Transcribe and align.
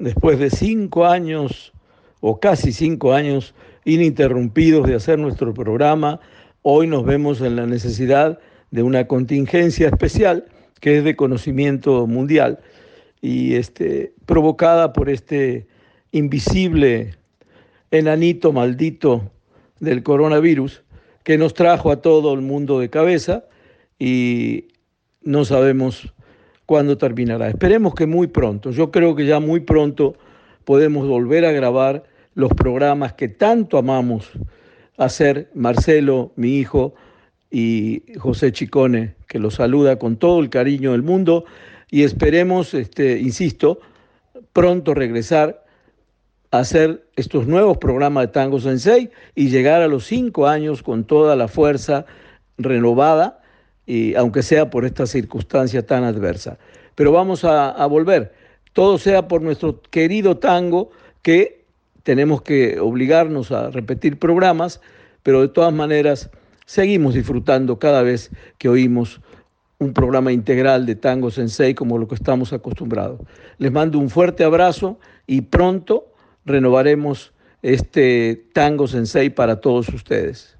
después 0.00 0.38
de 0.38 0.50
cinco 0.50 1.06
años 1.06 1.72
o 2.20 2.40
casi 2.40 2.72
cinco 2.72 3.12
años 3.12 3.54
ininterrumpidos 3.84 4.86
de 4.86 4.94
hacer 4.94 5.18
nuestro 5.18 5.54
programa, 5.54 6.20
hoy 6.62 6.86
nos 6.86 7.04
vemos 7.04 7.40
en 7.40 7.54
la 7.54 7.66
necesidad 7.66 8.40
de 8.70 8.82
una 8.82 9.06
contingencia 9.06 9.88
especial 9.88 10.46
que 10.80 10.98
es 10.98 11.04
de 11.04 11.16
conocimiento 11.16 12.06
mundial 12.06 12.58
y 13.20 13.54
este, 13.54 14.14
provocada 14.26 14.92
por 14.92 15.10
este 15.10 15.66
invisible 16.12 17.14
enanito 17.90 18.52
maldito 18.52 19.30
del 19.80 20.02
coronavirus 20.02 20.82
que 21.24 21.36
nos 21.36 21.52
trajo 21.52 21.90
a 21.90 22.00
todo 22.00 22.32
el 22.32 22.40
mundo 22.40 22.80
de 22.80 22.88
cabeza 22.88 23.44
y 23.98 24.68
no 25.22 25.44
sabemos 25.44 26.14
cuándo 26.70 26.96
terminará. 26.96 27.48
Esperemos 27.48 27.96
que 27.96 28.06
muy 28.06 28.28
pronto, 28.28 28.70
yo 28.70 28.92
creo 28.92 29.16
que 29.16 29.26
ya 29.26 29.40
muy 29.40 29.58
pronto 29.58 30.14
podemos 30.64 31.08
volver 31.08 31.44
a 31.44 31.50
grabar 31.50 32.04
los 32.34 32.52
programas 32.54 33.12
que 33.14 33.26
tanto 33.26 33.76
amamos 33.76 34.30
hacer 34.96 35.50
Marcelo, 35.52 36.30
mi 36.36 36.58
hijo, 36.58 36.94
y 37.50 38.04
José 38.16 38.52
Chicone, 38.52 39.16
que 39.26 39.40
lo 39.40 39.50
saluda 39.50 39.98
con 39.98 40.16
todo 40.16 40.38
el 40.38 40.48
cariño 40.48 40.92
del 40.92 41.02
mundo, 41.02 41.44
y 41.90 42.04
esperemos, 42.04 42.72
este, 42.74 43.18
insisto, 43.18 43.80
pronto 44.52 44.94
regresar 44.94 45.64
a 46.52 46.58
hacer 46.60 47.04
estos 47.16 47.48
nuevos 47.48 47.78
programas 47.78 48.26
de 48.26 48.28
Tango 48.28 48.60
Sensei 48.60 49.10
y 49.34 49.48
llegar 49.48 49.82
a 49.82 49.88
los 49.88 50.06
cinco 50.06 50.46
años 50.46 50.84
con 50.84 51.02
toda 51.02 51.34
la 51.34 51.48
fuerza 51.48 52.06
renovada 52.58 53.39
y 53.90 54.14
aunque 54.14 54.44
sea 54.44 54.70
por 54.70 54.84
esta 54.84 55.04
circunstancia 55.04 55.84
tan 55.84 56.04
adversa. 56.04 56.58
Pero 56.94 57.10
vamos 57.10 57.42
a, 57.42 57.70
a 57.70 57.86
volver, 57.86 58.32
todo 58.72 58.98
sea 58.98 59.26
por 59.26 59.42
nuestro 59.42 59.82
querido 59.82 60.36
tango, 60.36 60.92
que 61.22 61.64
tenemos 62.04 62.42
que 62.42 62.78
obligarnos 62.78 63.50
a 63.50 63.70
repetir 63.70 64.16
programas, 64.16 64.80
pero 65.24 65.40
de 65.40 65.48
todas 65.48 65.72
maneras 65.72 66.30
seguimos 66.66 67.14
disfrutando 67.14 67.80
cada 67.80 68.02
vez 68.02 68.30
que 68.58 68.68
oímos 68.68 69.20
un 69.80 69.92
programa 69.92 70.30
integral 70.30 70.86
de 70.86 70.94
Tango 70.94 71.32
Sensei 71.32 71.74
como 71.74 71.98
lo 71.98 72.06
que 72.06 72.14
estamos 72.14 72.52
acostumbrados. 72.52 73.18
Les 73.58 73.72
mando 73.72 73.98
un 73.98 74.08
fuerte 74.08 74.44
abrazo 74.44 75.00
y 75.26 75.40
pronto 75.40 76.12
renovaremos 76.44 77.32
este 77.60 78.46
Tango 78.52 78.86
Sensei 78.86 79.30
para 79.30 79.60
todos 79.60 79.88
ustedes. 79.88 80.59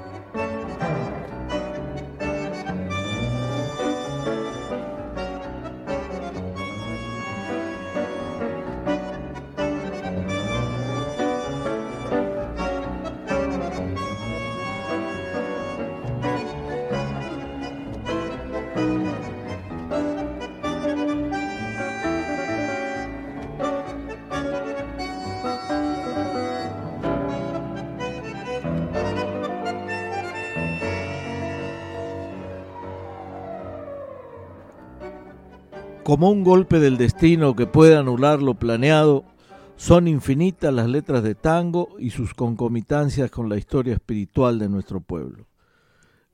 Como 36.11 36.29
un 36.29 36.43
golpe 36.43 36.81
del 36.81 36.97
destino 36.97 37.55
que 37.55 37.67
puede 37.67 37.95
anular 37.95 38.41
lo 38.41 38.55
planeado, 38.55 39.23
son 39.77 40.09
infinitas 40.09 40.73
las 40.73 40.89
letras 40.89 41.23
de 41.23 41.35
tango 41.35 41.95
y 41.99 42.09
sus 42.09 42.33
concomitancias 42.33 43.31
con 43.31 43.47
la 43.47 43.55
historia 43.55 43.93
espiritual 43.93 44.59
de 44.59 44.67
nuestro 44.67 44.99
pueblo. 44.99 45.47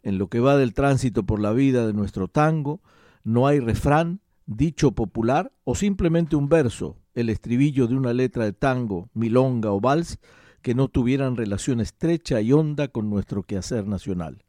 En 0.02 0.18
lo 0.18 0.30
que 0.30 0.40
va 0.40 0.58
del 0.58 0.74
tránsito 0.74 1.28
por 1.28 1.40
la 1.40 1.52
vida 1.52 1.86
de 1.86 1.94
nuestro 1.94 2.28
tango, 2.28 2.82
no 3.24 3.46
hay 3.46 3.60
refrán, 3.60 4.20
dicho 4.48 4.94
popular 4.94 5.52
o 5.64 5.76
simplemente 5.76 6.36
un 6.36 6.50
verso, 6.50 6.98
el 7.14 7.30
estribillo 7.30 7.86
de 7.86 7.98
una 7.98 8.14
letra 8.14 8.46
de 8.46 8.54
tango, 8.54 9.12
milonga 9.14 9.72
o 9.72 9.80
vals, 9.80 10.18
que 10.64 10.74
no 10.74 10.88
tuvieran 10.88 11.38
relación 11.38 11.82
estrecha 11.82 12.42
y 12.42 12.52
honda 12.52 12.88
con 12.88 13.12
nuestro 13.12 13.44
quehacer 13.44 13.86
nacional 13.86 14.44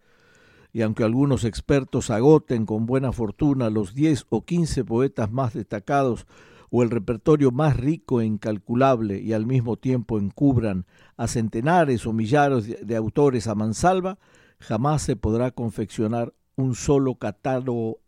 y 0.78 0.82
aunque 0.82 1.02
algunos 1.02 1.42
expertos 1.42 2.08
agoten 2.08 2.64
con 2.64 2.86
buena 2.86 3.10
fortuna 3.10 3.68
los 3.68 3.94
10 3.94 4.26
o 4.28 4.44
15 4.44 4.84
poetas 4.84 5.28
más 5.28 5.54
destacados 5.54 6.24
o 6.70 6.84
el 6.84 6.90
repertorio 6.90 7.50
más 7.50 7.76
rico 7.76 8.20
e 8.20 8.26
incalculable 8.26 9.18
y 9.18 9.32
al 9.32 9.44
mismo 9.44 9.76
tiempo 9.76 10.20
encubran 10.20 10.86
a 11.16 11.26
centenares 11.26 12.06
o 12.06 12.12
millares 12.12 12.86
de 12.86 12.94
autores 12.94 13.48
a 13.48 13.56
mansalva, 13.56 14.20
jamás 14.60 15.02
se 15.02 15.16
podrá 15.16 15.50
confeccionar 15.50 16.32
un 16.54 16.76
solo 16.76 17.16
catálogo 17.16 17.98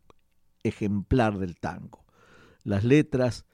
ejemplar 0.62 1.38
del 1.38 1.56
tango. 1.56 2.04
Las 2.62 2.84
letras 2.84 3.47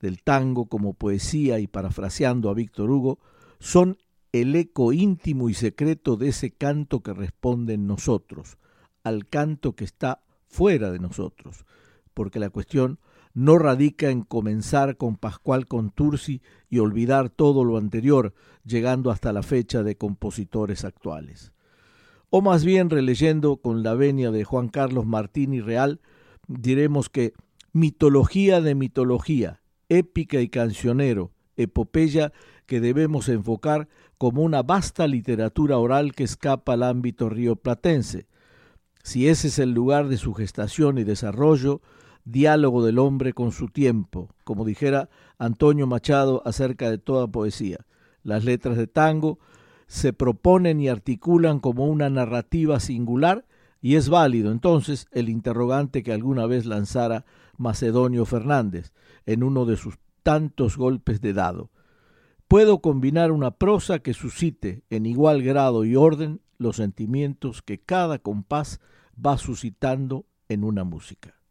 del 0.00 0.22
tango 0.22 0.64
como 0.64 0.94
poesía 0.94 1.58
y 1.58 1.66
parafraseando 1.66 2.48
a 2.48 2.54
Víctor 2.54 2.90
Hugo 2.90 3.18
son 3.58 3.98
el 4.32 4.56
eco 4.56 4.94
íntimo 4.94 5.50
y 5.50 5.54
secreto 5.54 6.16
de 6.16 6.28
ese 6.28 6.52
canto 6.52 7.02
que 7.02 7.12
responde 7.12 7.74
en 7.74 7.86
nosotros, 7.86 8.56
al 9.04 9.28
canto 9.28 9.74
que 9.74 9.84
está 9.84 10.22
fuera 10.46 10.90
de 10.90 10.98
nosotros, 10.98 11.64
porque 12.14 12.38
la 12.38 12.50
cuestión 12.50 12.98
no 13.34 13.58
radica 13.58 14.10
en 14.10 14.22
comenzar 14.22 14.96
con 14.96 15.16
Pascual 15.16 15.66
Contursi 15.66 16.42
y 16.68 16.78
olvidar 16.78 17.30
todo 17.30 17.64
lo 17.64 17.78
anterior, 17.78 18.34
llegando 18.64 19.10
hasta 19.10 19.32
la 19.32 19.42
fecha 19.42 19.82
de 19.82 19.96
compositores 19.96 20.84
actuales. 20.84 21.52
O 22.30 22.40
más 22.40 22.64
bien 22.64 22.90
releyendo 22.90 23.56
con 23.56 23.82
la 23.82 23.94
venia 23.94 24.30
de 24.30 24.44
Juan 24.44 24.68
Carlos 24.68 25.06
Martín 25.06 25.52
y 25.54 25.60
Real, 25.60 26.00
diremos 26.46 27.08
que 27.08 27.34
mitología 27.72 28.60
de 28.60 28.74
mitología, 28.74 29.62
épica 29.88 30.40
y 30.40 30.48
cancionero, 30.48 31.32
epopeya 31.56 32.32
que 32.66 32.80
debemos 32.80 33.28
enfocar 33.28 33.88
como 34.18 34.42
una 34.42 34.62
vasta 34.62 35.06
literatura 35.06 35.78
oral 35.78 36.14
que 36.14 36.24
escapa 36.24 36.74
al 36.74 36.82
ámbito 36.82 37.28
rioplatense. 37.28 38.26
Si 39.02 39.28
ese 39.28 39.48
es 39.48 39.58
el 39.58 39.72
lugar 39.72 40.08
de 40.08 40.16
su 40.16 40.32
gestación 40.34 40.98
y 40.98 41.04
desarrollo, 41.04 41.80
diálogo 42.24 42.84
del 42.84 42.98
hombre 42.98 43.32
con 43.32 43.52
su 43.52 43.68
tiempo, 43.68 44.28
como 44.44 44.64
dijera 44.64 45.08
Antonio 45.38 45.86
Machado 45.86 46.42
acerca 46.44 46.90
de 46.90 46.98
toda 46.98 47.26
poesía. 47.26 47.84
Las 48.22 48.44
letras 48.44 48.76
de 48.76 48.86
tango 48.86 49.38
se 49.88 50.12
proponen 50.12 50.80
y 50.80 50.88
articulan 50.88 51.58
como 51.58 51.86
una 51.86 52.08
narrativa 52.08 52.78
singular 52.80 53.44
y 53.80 53.96
es 53.96 54.08
válido 54.08 54.52
entonces 54.52 55.06
el 55.10 55.28
interrogante 55.28 56.04
que 56.04 56.12
alguna 56.12 56.46
vez 56.46 56.66
lanzara 56.66 57.24
Macedonio 57.58 58.24
Fernández 58.24 58.92
en 59.26 59.42
uno 59.42 59.66
de 59.66 59.76
sus 59.76 59.98
tantos 60.22 60.76
golpes 60.76 61.20
de 61.20 61.32
dado 61.32 61.70
puedo 62.52 62.82
combinar 62.82 63.32
una 63.32 63.52
prosa 63.52 64.00
que 64.00 64.12
suscite 64.12 64.82
en 64.90 65.06
igual 65.06 65.42
grado 65.42 65.86
y 65.86 65.96
orden 65.96 66.42
los 66.62 66.76
sentimientos 66.76 67.60
que 67.60 67.80
cada 67.80 68.18
compás 68.18 68.80
va 69.14 69.36
suscitando 69.36 70.26
en 70.48 70.64
una 70.64 70.84
música. 70.84 71.41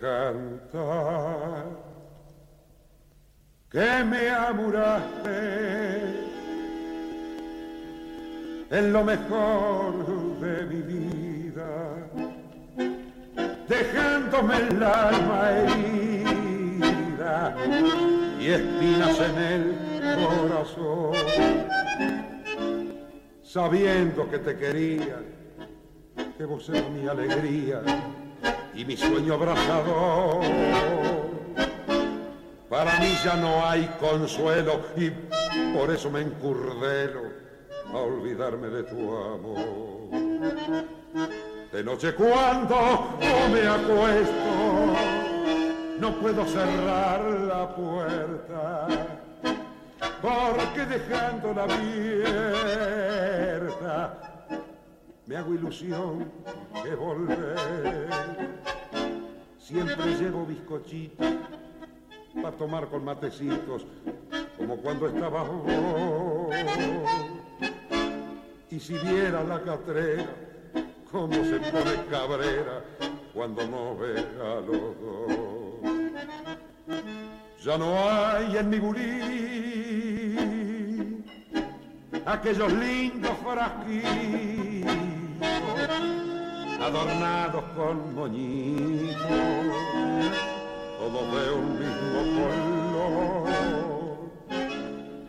Cantar 0.00 1.66
que 3.70 4.04
me 4.04 4.30
amuraste 4.30 5.38
en 8.70 8.92
lo 8.92 9.04
mejor 9.04 10.40
de 10.40 10.64
mi 10.66 10.80
vida, 10.82 12.08
dejándome 13.68 14.56
el 14.56 14.82
alma 14.82 15.50
herida 15.50 16.34
y 18.40 18.46
espinas 18.46 19.20
en 19.20 19.38
el 19.38 19.76
corazón, 20.24 21.12
sabiendo 23.42 24.30
que 24.30 24.38
te 24.38 24.56
quería, 24.56 25.18
que 26.38 26.44
vos 26.44 26.68
eras 26.70 26.88
mi 26.90 27.06
alegría 27.06 27.82
y 28.74 28.84
mi 28.84 28.96
sueño 28.96 29.34
abrazador. 29.34 30.44
Para 32.68 32.98
mí 33.00 33.12
ya 33.24 33.34
no 33.36 33.66
hay 33.66 33.86
consuelo 33.98 34.80
y 34.96 35.10
por 35.74 35.90
eso 35.90 36.10
me 36.10 36.20
encurdelo 36.20 37.22
a 37.92 37.98
olvidarme 37.98 38.68
de 38.68 38.82
tu 38.84 39.16
amor. 39.16 40.10
De 41.72 41.84
noche 41.84 42.14
cuando 42.14 43.18
me 43.52 43.66
acuesto, 43.66 44.94
no 45.98 46.14
puedo 46.20 46.46
cerrar 46.46 47.22
la 47.22 47.74
puerta, 47.74 48.86
porque 50.22 50.86
dejándola 50.86 51.64
abierta, 51.64 52.30
me 55.30 55.36
hago 55.36 55.54
ilusión 55.54 56.30
de 56.82 56.94
volver. 56.96 58.08
Siempre 59.58 60.16
llevo 60.16 60.44
bizcochitos 60.44 61.34
para 62.34 62.56
tomar 62.56 62.88
con 62.88 63.04
matecitos, 63.04 63.86
como 64.58 64.76
cuando 64.78 65.06
estaba 65.06 65.44
vos 65.44 66.52
y 68.70 68.80
si 68.80 68.94
viera 68.94 69.44
la 69.44 69.62
catrera, 69.62 70.34
cómo 71.12 71.34
se 71.34 71.60
pone 71.60 71.94
cabrera 72.10 72.82
cuando 73.32 73.64
no 73.68 73.96
ve 73.96 74.18
a 74.18 74.56
los 74.66 74.98
dos. 75.00 75.30
Ya 77.64 77.78
no 77.78 77.94
hay 78.10 78.56
en 78.56 78.68
mi 78.68 78.80
bulín 78.80 79.14
aquellos 82.26 82.72
lindos 82.72 83.36
frasquitos 83.44 84.59
adornados 86.80 87.64
con 87.76 88.14
moñitos, 88.14 89.16
todos 90.98 91.32
de 91.32 91.50
un 91.52 91.78
mismo 91.78 92.20
color. 92.40 93.48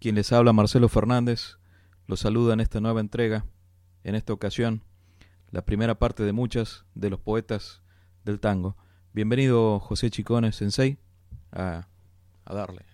Quien 0.00 0.14
les 0.14 0.32
habla, 0.32 0.54
Marcelo 0.54 0.88
Fernández. 0.88 1.57
Los 2.08 2.20
saluda 2.20 2.54
en 2.54 2.60
esta 2.60 2.80
nueva 2.80 3.00
entrega, 3.00 3.44
en 4.02 4.14
esta 4.14 4.32
ocasión, 4.32 4.80
la 5.50 5.66
primera 5.66 5.98
parte 5.98 6.22
de 6.22 6.32
muchas 6.32 6.86
de 6.94 7.10
los 7.10 7.20
poetas 7.20 7.82
del 8.24 8.40
tango. 8.40 8.78
Bienvenido 9.12 9.78
José 9.78 10.08
Chicones 10.08 10.56
Sensei 10.56 10.96
a, 11.52 11.86
a 12.46 12.54
darle. 12.54 12.86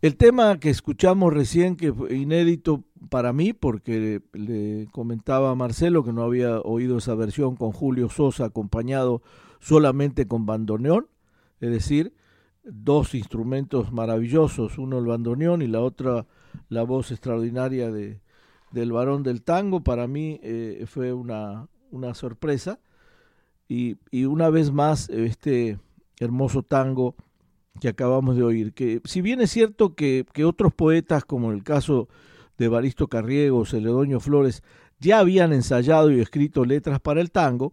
El 0.00 0.16
tema 0.16 0.58
que 0.58 0.70
escuchamos 0.70 1.34
recién, 1.34 1.76
que 1.76 1.92
fue 1.92 2.16
inédito 2.16 2.82
para 3.10 3.34
mí, 3.34 3.52
porque 3.52 4.22
le 4.32 4.88
comentaba 4.90 5.50
a 5.50 5.54
Marcelo 5.54 6.02
que 6.02 6.14
no 6.14 6.22
había 6.22 6.58
oído 6.60 6.96
esa 6.96 7.14
versión 7.14 7.56
con 7.56 7.72
Julio 7.72 8.08
Sosa 8.08 8.46
acompañado 8.46 9.20
solamente 9.60 10.26
con 10.26 10.46
bandoneón, 10.46 11.08
es 11.60 11.70
decir, 11.70 12.14
dos 12.64 13.14
instrumentos 13.14 13.92
maravillosos, 13.92 14.78
uno 14.78 14.98
el 14.98 15.04
bandoneón 15.04 15.60
y 15.60 15.66
la 15.66 15.82
otra 15.82 16.26
la 16.70 16.84
voz 16.84 17.10
extraordinaria 17.10 17.90
de, 17.90 18.22
del 18.70 18.92
varón 18.92 19.22
del 19.22 19.42
tango, 19.42 19.80
para 19.80 20.06
mí 20.06 20.40
eh, 20.42 20.84
fue 20.86 21.12
una, 21.12 21.68
una 21.90 22.14
sorpresa. 22.14 22.78
Y, 23.68 23.96
y, 24.10 24.24
una 24.26 24.48
vez 24.48 24.70
más, 24.70 25.08
este 25.08 25.78
hermoso 26.20 26.62
tango 26.62 27.16
que 27.80 27.88
acabamos 27.88 28.36
de 28.36 28.42
oír, 28.42 28.72
que 28.72 29.00
si 29.04 29.20
bien 29.20 29.40
es 29.40 29.50
cierto 29.50 29.94
que, 29.94 30.24
que 30.32 30.44
otros 30.44 30.72
poetas, 30.72 31.24
como 31.24 31.52
el 31.52 31.62
caso 31.62 32.08
de 32.58 32.68
Baristo 32.68 33.08
Carriego, 33.08 33.66
Celedonio 33.66 34.20
Flores, 34.20 34.62
ya 34.98 35.18
habían 35.18 35.52
ensayado 35.52 36.10
y 36.10 36.20
escrito 36.20 36.64
letras 36.64 37.00
para 37.00 37.20
el 37.20 37.30
tango, 37.30 37.72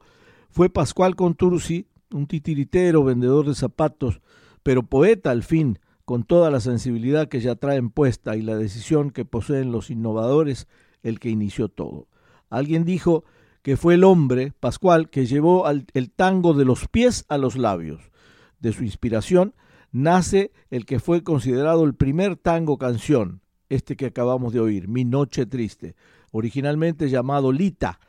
fue 0.50 0.70
Pascual 0.70 1.16
Contursi, 1.16 1.88
un 2.12 2.28
titiritero, 2.28 3.04
vendedor 3.04 3.48
de 3.48 3.56
zapatos, 3.56 4.22
pero 4.62 4.84
poeta 4.84 5.32
al 5.32 5.44
fin, 5.44 5.80
con 6.06 6.24
toda 6.24 6.52
la 6.52 6.60
sensibilidad 6.60 7.28
que 7.28 7.40
ya 7.40 7.56
traen 7.56 7.90
puesta 7.90 8.36
y 8.36 8.42
la 8.42 8.58
decisión 8.58 9.12
que 9.12 9.26
poseen 9.26 9.72
los 9.72 9.90
innovadores 9.90 10.68
el 11.02 11.20
que 11.20 11.30
inició 11.30 11.70
todo. 11.70 12.08
Alguien 12.50 12.86
dijo 12.86 13.24
que 13.62 13.78
fue 13.78 13.94
el 13.94 14.04
hombre, 14.04 14.54
Pascual, 14.60 15.10
que 15.10 15.26
llevó 15.26 15.70
el 15.70 16.12
tango 16.12 16.54
de 16.54 16.66
los 16.66 16.88
pies 16.88 17.26
a 17.30 17.38
los 17.38 17.58
labios. 17.58 18.12
De 18.60 18.74
su 18.74 18.84
inspiración 18.84 19.56
nace 19.92 20.52
el 20.70 20.86
que 20.86 21.00
fue 21.00 21.24
considerado 21.24 21.86
el 21.86 21.96
primer 21.96 22.36
tango 22.36 22.78
canción, 22.78 23.42
este 23.70 23.96
que 23.96 24.08
acabamos 24.08 24.52
de 24.52 24.60
oír, 24.60 24.88
Mi 24.90 25.06
Noche 25.06 25.46
Triste, 25.46 25.96
originalmente 26.32 27.10
llamado 27.10 27.52
Lita 27.52 28.00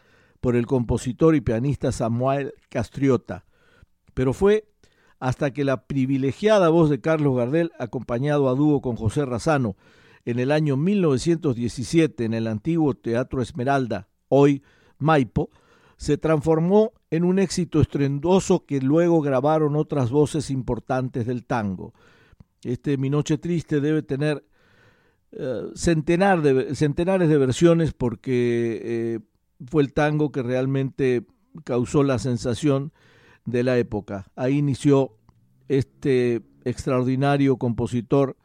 por 0.40 0.56
el 0.56 0.66
compositor 0.66 1.34
y 1.36 1.40
pianista 1.40 1.92
Samuel 1.92 2.54
Castriota, 2.68 3.44
pero 4.14 4.32
fue 4.32 4.66
hasta 5.24 5.54
que 5.54 5.64
la 5.64 5.86
privilegiada 5.86 6.68
voz 6.68 6.90
de 6.90 7.00
Carlos 7.00 7.34
Gardel, 7.34 7.72
acompañado 7.78 8.50
a 8.50 8.54
dúo 8.54 8.82
con 8.82 8.94
José 8.94 9.24
Razano, 9.24 9.74
en 10.26 10.38
el 10.38 10.52
año 10.52 10.76
1917 10.76 12.26
en 12.26 12.34
el 12.34 12.46
antiguo 12.46 12.92
Teatro 12.92 13.40
Esmeralda, 13.40 14.06
hoy 14.28 14.62
Maipo, 14.98 15.48
se 15.96 16.18
transformó 16.18 16.92
en 17.10 17.24
un 17.24 17.38
éxito 17.38 17.80
estrendoso 17.80 18.66
que 18.66 18.82
luego 18.82 19.22
grabaron 19.22 19.76
otras 19.76 20.10
voces 20.10 20.50
importantes 20.50 21.26
del 21.26 21.46
tango. 21.46 21.94
Este 22.62 22.98
Mi 22.98 23.08
Noche 23.08 23.38
Triste 23.38 23.80
debe 23.80 24.02
tener 24.02 24.44
eh, 25.32 25.70
centenar 25.74 26.42
de, 26.42 26.74
centenares 26.74 27.30
de 27.30 27.38
versiones 27.38 27.94
porque 27.94 28.82
eh, 28.84 29.20
fue 29.70 29.84
el 29.84 29.94
tango 29.94 30.30
que 30.30 30.42
realmente 30.42 31.24
causó 31.64 32.02
la 32.02 32.18
sensación 32.18 32.92
de 33.44 33.62
la 33.62 33.78
época. 33.78 34.26
Ahí 34.36 34.58
inició 34.58 35.16
este 35.68 36.42
extraordinario 36.64 37.56
compositor 37.56 38.36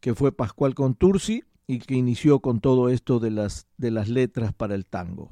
que 0.00 0.14
fue 0.14 0.32
Pascual 0.32 0.74
Contursi 0.74 1.44
y 1.66 1.78
que 1.78 1.94
inició 1.94 2.40
con 2.40 2.60
todo 2.60 2.88
esto 2.88 3.20
de 3.20 3.30
las, 3.30 3.66
de 3.78 3.90
las 3.90 4.08
letras 4.08 4.52
para 4.52 4.74
el 4.74 4.86
tango. 4.86 5.30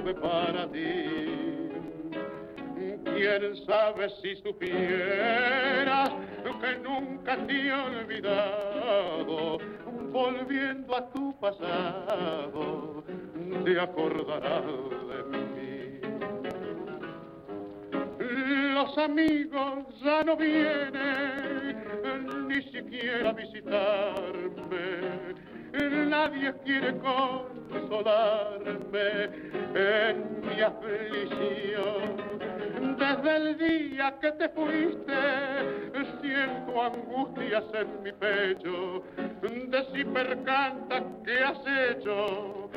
Tuve 0.00 0.14
para 0.14 0.66
ti. 0.68 1.68
Quién 3.04 3.56
sabe 3.66 4.08
si 4.22 4.36
supieras 4.36 6.10
que 6.60 6.78
nunca 6.78 7.36
te 7.46 7.52
he 7.52 7.72
olvidado, 7.72 9.58
volviendo 10.12 10.96
a 10.96 11.10
tu 11.10 11.38
pasado, 11.38 13.04
te 13.64 13.80
acordarás 13.80 14.64
de 15.10 15.22
mí. 15.32 16.00
Los 18.74 18.98
amigos 18.98 19.84
ya 20.02 20.24
no 20.24 20.36
vienen 20.36 21.76
ni 22.48 22.62
siquiera 22.70 23.30
a 23.30 23.32
visitarme 23.32 24.90
nadie 25.72 26.52
quiere 26.64 26.96
consolarme 26.98 28.70
en 29.74 30.40
mi 30.40 30.60
aflicción. 30.60 32.16
Desde 32.98 33.36
el 33.36 33.58
día 33.58 34.18
que 34.20 34.32
te 34.32 34.48
fuiste, 34.50 35.14
siento 36.20 36.82
angustias 36.82 37.64
en 37.74 38.02
mi 38.02 38.12
pecho, 38.12 39.02
de 39.42 39.86
si 39.92 40.04
percanta 40.04 41.02
que 41.24 41.44
has 41.44 41.58
hecho 41.90 42.70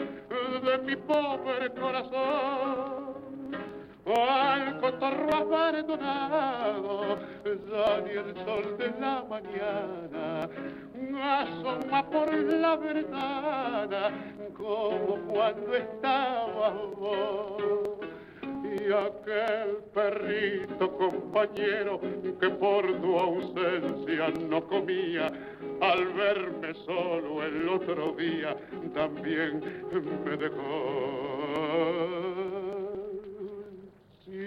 de 0.64 0.78
mi 0.80 0.96
pobre 0.96 1.70
corazón 1.72 3.14
al 4.06 4.80
cotorro 4.80 5.34
abandonado, 5.34 7.18
ya 7.46 8.02
ni 8.02 8.12
el 8.12 8.36
sol 8.46 8.78
de 8.78 8.94
la 9.00 9.24
mañana 9.30 10.50
asoma 11.22 12.10
por 12.10 12.34
la 12.34 12.76
ventana 12.76 14.12
como 14.56 15.18
cuando 15.28 15.76
estaba 15.76 16.70
vos. 16.98 17.98
Y 18.64 18.92
aquel 18.92 19.78
perrito 19.94 20.98
compañero 20.98 22.00
que 22.40 22.50
por 22.50 22.86
tu 23.02 23.20
ausencia 23.20 24.30
no 24.50 24.66
comía, 24.68 25.32
al 25.82 26.14
verme 26.14 26.74
solo 26.86 27.44
el 27.44 27.70
otro 27.70 28.14
día 28.14 28.56
también 28.94 29.62
me 30.26 30.38
dejó 30.38 32.33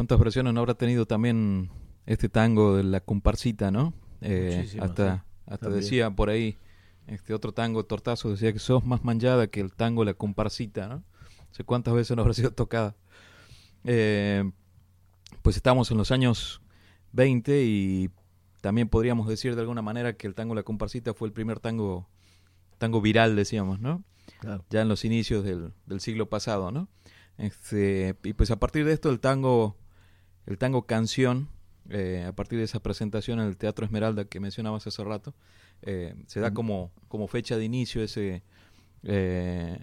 ¿Cuántas 0.00 0.18
versiones 0.18 0.54
no 0.54 0.60
habrá 0.60 0.72
tenido 0.72 1.04
también 1.04 1.68
este 2.06 2.30
tango 2.30 2.74
de 2.74 2.84
la 2.84 3.00
comparsita, 3.00 3.70
no? 3.70 3.92
Eh, 4.22 4.66
hasta 4.80 5.26
hasta 5.44 5.68
decía 5.68 6.10
por 6.10 6.30
ahí, 6.30 6.56
este 7.06 7.34
otro 7.34 7.52
tango, 7.52 7.84
Tortazo, 7.84 8.30
decía 8.30 8.50
que 8.50 8.60
sos 8.60 8.82
más 8.82 9.04
manchada 9.04 9.48
que 9.48 9.60
el 9.60 9.74
tango 9.74 10.06
La 10.06 10.14
comparsita, 10.14 10.88
¿no? 10.88 10.94
No 10.94 11.04
sé 11.50 11.64
cuántas 11.64 11.92
veces 11.92 12.16
no 12.16 12.22
habrá 12.22 12.32
sido 12.40 12.50
tocada. 12.50 12.96
Eh, 13.84 14.50
pues 15.42 15.56
estamos 15.56 15.90
en 15.90 15.98
los 15.98 16.10
años 16.12 16.62
20 17.12 17.62
y 17.62 18.10
también 18.62 18.88
podríamos 18.88 19.28
decir 19.28 19.54
de 19.54 19.60
alguna 19.60 19.82
manera 19.82 20.14
que 20.14 20.26
el 20.26 20.34
tango 20.34 20.54
La 20.54 20.62
comparsita 20.62 21.12
fue 21.12 21.28
el 21.28 21.34
primer 21.34 21.60
tango 21.60 22.08
tango 22.78 23.02
viral, 23.02 23.36
decíamos, 23.36 23.80
¿no? 23.80 24.02
Ya 24.70 24.80
en 24.80 24.88
los 24.88 25.04
inicios 25.04 25.44
del, 25.44 25.74
del 25.84 26.00
siglo 26.00 26.30
pasado, 26.30 26.72
¿no? 26.72 26.88
Este, 27.36 28.16
y 28.22 28.32
pues 28.32 28.50
a 28.50 28.58
partir 28.58 28.86
de 28.86 28.94
esto 28.94 29.10
el 29.10 29.20
tango, 29.20 29.76
el 30.46 30.58
tango 30.58 30.82
canción, 30.82 31.48
eh, 31.88 32.24
a 32.26 32.32
partir 32.32 32.58
de 32.58 32.64
esa 32.64 32.80
presentación 32.80 33.40
en 33.40 33.46
el 33.46 33.56
Teatro 33.56 33.84
Esmeralda 33.84 34.24
que 34.24 34.40
mencionabas 34.40 34.86
hace 34.86 35.02
rato, 35.04 35.34
eh, 35.82 36.14
se 36.26 36.40
da 36.40 36.52
como, 36.52 36.92
como 37.08 37.26
fecha 37.26 37.56
de 37.56 37.64
inicio 37.64 38.02
ese, 38.02 38.42
eh, 39.02 39.78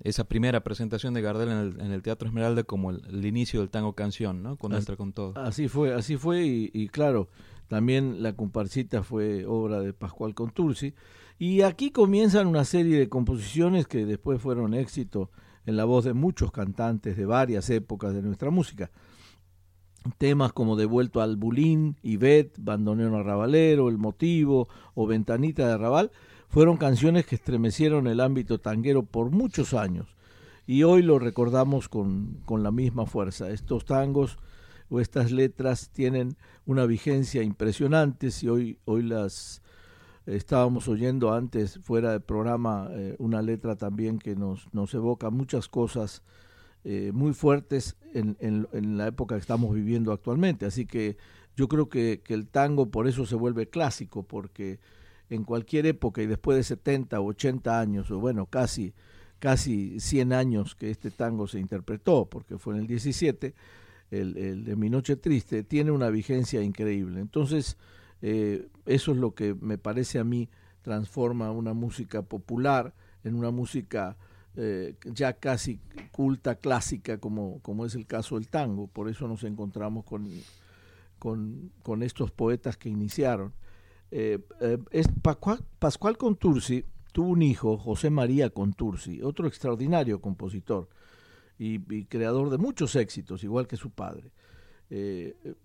esa 0.00 0.24
primera 0.24 0.62
presentación 0.62 1.14
de 1.14 1.22
Gardel 1.22 1.48
en 1.48 1.58
el, 1.58 1.80
en 1.80 1.92
el 1.92 2.02
Teatro 2.02 2.28
Esmeralda 2.28 2.64
como 2.64 2.90
el, 2.90 3.24
inicio 3.24 3.60
del 3.60 3.70
tango 3.70 3.94
canción, 3.94 4.42
¿no? 4.42 4.56
Cuando 4.56 4.78
entra 4.78 4.96
con 4.96 5.12
todo. 5.12 5.38
Así 5.38 5.68
fue, 5.68 5.94
así 5.94 6.16
fue 6.16 6.44
y, 6.44 6.70
y, 6.72 6.88
claro, 6.88 7.28
también 7.68 8.22
la 8.22 8.34
comparsita 8.34 9.02
fue 9.02 9.46
obra 9.46 9.80
de 9.80 9.92
Pascual 9.92 10.34
Contursi 10.34 10.94
y 11.38 11.62
aquí 11.62 11.90
comienzan 11.90 12.46
una 12.46 12.64
serie 12.64 12.98
de 12.98 13.08
composiciones 13.08 13.86
que 13.86 14.04
después 14.04 14.40
fueron 14.40 14.74
éxito 14.74 15.30
en 15.66 15.76
la 15.76 15.84
voz 15.84 16.04
de 16.04 16.12
muchos 16.12 16.52
cantantes 16.52 17.16
de 17.16 17.24
varias 17.24 17.70
épocas 17.70 18.14
de 18.14 18.22
nuestra 18.22 18.50
música. 18.50 18.90
Temas 20.18 20.52
como 20.52 20.76
Devuelto 20.76 21.20
al 21.20 21.36
Bulín, 21.36 21.96
Ivette, 22.02 22.56
Bandoneón 22.58 23.14
Arrabalero, 23.14 23.88
El 23.88 23.98
Motivo 23.98 24.68
o 24.94 25.06
Ventanita 25.06 25.66
de 25.66 25.72
Arrabal 25.72 26.10
fueron 26.48 26.76
canciones 26.76 27.26
que 27.26 27.34
estremecieron 27.34 28.06
el 28.06 28.20
ámbito 28.20 28.60
tanguero 28.60 29.02
por 29.02 29.30
muchos 29.30 29.74
años 29.74 30.14
y 30.66 30.82
hoy 30.82 31.02
lo 31.02 31.18
recordamos 31.18 31.88
con, 31.88 32.38
con 32.44 32.62
la 32.62 32.70
misma 32.70 33.06
fuerza. 33.06 33.50
Estos 33.50 33.84
tangos 33.84 34.38
o 34.88 35.00
estas 35.00 35.32
letras 35.32 35.90
tienen 35.90 36.36
una 36.66 36.86
vigencia 36.86 37.42
impresionante 37.42 38.30
si 38.30 38.48
hoy, 38.48 38.78
hoy 38.84 39.02
las 39.02 39.62
estábamos 40.26 40.88
oyendo 40.88 41.32
antes 41.34 41.78
fuera 41.82 42.12
del 42.12 42.22
programa 42.22 42.88
eh, 42.92 43.14
una 43.18 43.42
letra 43.42 43.76
también 43.76 44.18
que 44.18 44.36
nos, 44.36 44.72
nos 44.72 44.94
evoca 44.94 45.30
muchas 45.30 45.68
cosas 45.68 46.22
eh, 46.84 47.12
muy 47.12 47.32
fuertes 47.32 47.96
en, 48.12 48.36
en, 48.40 48.68
en, 48.72 48.96
la 48.98 49.06
época 49.06 49.34
que 49.34 49.40
estamos 49.40 49.74
viviendo 49.74 50.12
actualmente. 50.12 50.66
Así 50.66 50.86
que 50.86 51.16
yo 51.56 51.68
creo 51.68 51.88
que, 51.88 52.22
el 52.28 52.46
tango 52.46 52.90
por 52.90 53.08
eso 53.08 53.26
se 53.26 53.36
vuelve 53.36 53.68
clásico, 53.68 54.22
porque 54.22 54.80
en 55.30 55.44
cualquier 55.44 55.86
época 55.86 56.22
y 56.22 56.26
después 56.26 56.56
de 56.56 56.62
70 56.64 57.20
o 57.20 57.26
80 57.26 57.80
años, 57.80 58.10
o 58.10 58.18
bueno, 58.18 58.46
casi, 58.46 58.92
casi 59.38 59.98
100 59.98 60.32
años 60.32 60.74
que 60.74 60.90
este 60.90 61.10
tango 61.10 61.46
se 61.46 61.58
interpretó, 61.58 62.26
porque 62.26 62.58
fue 62.58 62.74
en 62.74 62.80
el 62.80 62.86
17, 62.86 63.54
el, 64.10 64.36
el 64.36 64.64
de 64.64 64.76
Mi 64.76 64.90
Noche 64.90 65.16
Triste, 65.16 65.62
tiene 65.62 65.90
una 65.90 66.10
vigencia 66.10 66.62
increíble. 66.62 67.20
Entonces, 67.20 67.78
eh, 68.20 68.68
eso 68.86 69.12
es 69.12 69.18
lo 69.18 69.34
que 69.34 69.54
me 69.54 69.78
parece 69.78 70.18
a 70.18 70.24
mí 70.24 70.48
transforma 70.82 71.50
una 71.50 71.72
música 71.72 72.22
popular 72.22 72.94
en 73.22 73.34
una 73.34 73.50
música 73.50 74.16
eh, 74.56 74.94
ya 75.04 75.32
casi 75.32 75.80
culta, 76.12 76.54
clásica, 76.54 77.18
como, 77.18 77.60
como 77.60 77.86
es 77.86 77.96
el 77.96 78.06
caso 78.06 78.36
del 78.36 78.48
tango. 78.48 78.86
Por 78.86 79.08
eso 79.08 79.26
nos 79.26 79.42
encontramos 79.42 80.04
con, 80.04 80.28
con, 81.18 81.72
con 81.82 82.02
estos 82.02 82.30
poetas 82.30 82.76
que 82.76 82.88
iniciaron. 82.88 83.52
Eh, 84.12 84.38
eh, 84.60 84.78
es 84.92 85.08
Pascual, 85.22 86.16
Contursi 86.16 86.84
tuvo 87.12 87.30
un 87.30 87.42
hijo, 87.42 87.76
José 87.78 88.10
María 88.10 88.50
Contursi, 88.50 89.22
otro 89.22 89.48
extraordinario 89.48 90.20
compositor 90.20 90.88
y, 91.58 92.04
creador 92.04 92.50
de 92.50 92.58
muchos 92.58 92.94
éxitos, 92.96 93.42
igual 93.44 93.66
que 93.66 93.76
su 93.76 93.90
padre. 93.90 94.30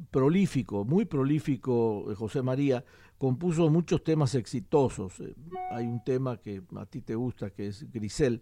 Prolífico, 0.09 0.85
muy 0.85 1.05
prolífico, 1.05 2.15
José 2.15 2.41
María, 2.41 2.83
compuso 3.19 3.69
muchos 3.69 4.03
temas 4.03 4.33
exitosos. 4.33 5.21
hay 5.71 5.85
un 5.85 6.03
tema 6.03 6.37
que 6.37 6.63
a 6.75 6.85
ti 6.87 7.01
te 7.01 7.13
gusta, 7.13 7.51
que 7.51 7.67
es 7.67 7.91
Grisel, 7.91 8.41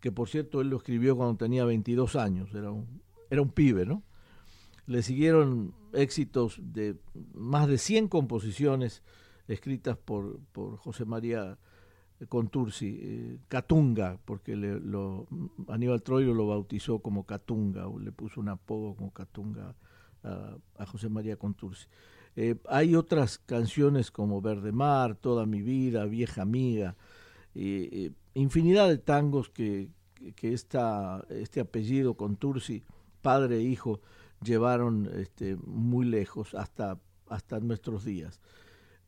que 0.00 0.12
por 0.12 0.28
cierto 0.28 0.60
él 0.60 0.68
lo 0.68 0.78
escribió 0.78 1.16
cuando 1.16 1.36
tenía 1.36 1.64
22 1.64 2.16
años, 2.16 2.54
era 2.54 2.70
un, 2.70 3.02
era 3.28 3.42
un 3.42 3.50
pibe, 3.50 3.86
¿no? 3.86 4.02
Le 4.86 5.02
siguieron 5.02 5.74
éxitos 5.92 6.58
de 6.60 6.96
más 7.34 7.68
de 7.68 7.78
100 7.78 8.08
composiciones 8.08 9.02
escritas 9.46 9.96
por, 9.96 10.40
por 10.52 10.76
José 10.78 11.04
María 11.04 11.58
Contursi, 12.28 12.98
eh, 13.00 13.38
Catunga, 13.48 14.18
porque 14.24 14.52
Aníbal 15.68 16.02
Troilo 16.02 16.34
lo 16.34 16.46
bautizó 16.46 16.98
como 16.98 17.24
Catunga, 17.24 17.88
o 17.88 17.98
le 17.98 18.12
puso 18.12 18.40
un 18.40 18.48
apodo 18.48 18.94
como 18.94 19.12
Catunga 19.12 19.74
a, 20.22 20.86
José 20.86 21.08
María 21.08 21.36
Contursi. 21.36 21.86
Eh, 22.36 22.56
hay 22.68 22.94
otras 22.94 23.38
canciones 23.38 24.10
como 24.10 24.42
Verde 24.42 24.72
Mar, 24.72 25.16
Toda 25.16 25.46
mi 25.46 25.62
vida, 25.62 26.04
Vieja 26.04 26.42
Amiga, 26.42 26.96
infinidad 28.34 28.88
de 28.88 28.98
tangos 28.98 29.48
que, 29.50 29.88
que 30.36 30.52
esta, 30.52 31.24
este 31.30 31.60
apellido 31.60 32.14
Contursi 32.14 32.84
padre 33.22 33.56
e 33.58 33.62
hijo 33.62 34.00
llevaron 34.42 35.10
este, 35.14 35.56
muy 35.56 36.06
lejos 36.06 36.54
hasta, 36.54 36.98
hasta 37.28 37.60
nuestros 37.60 38.04
días. 38.04 38.40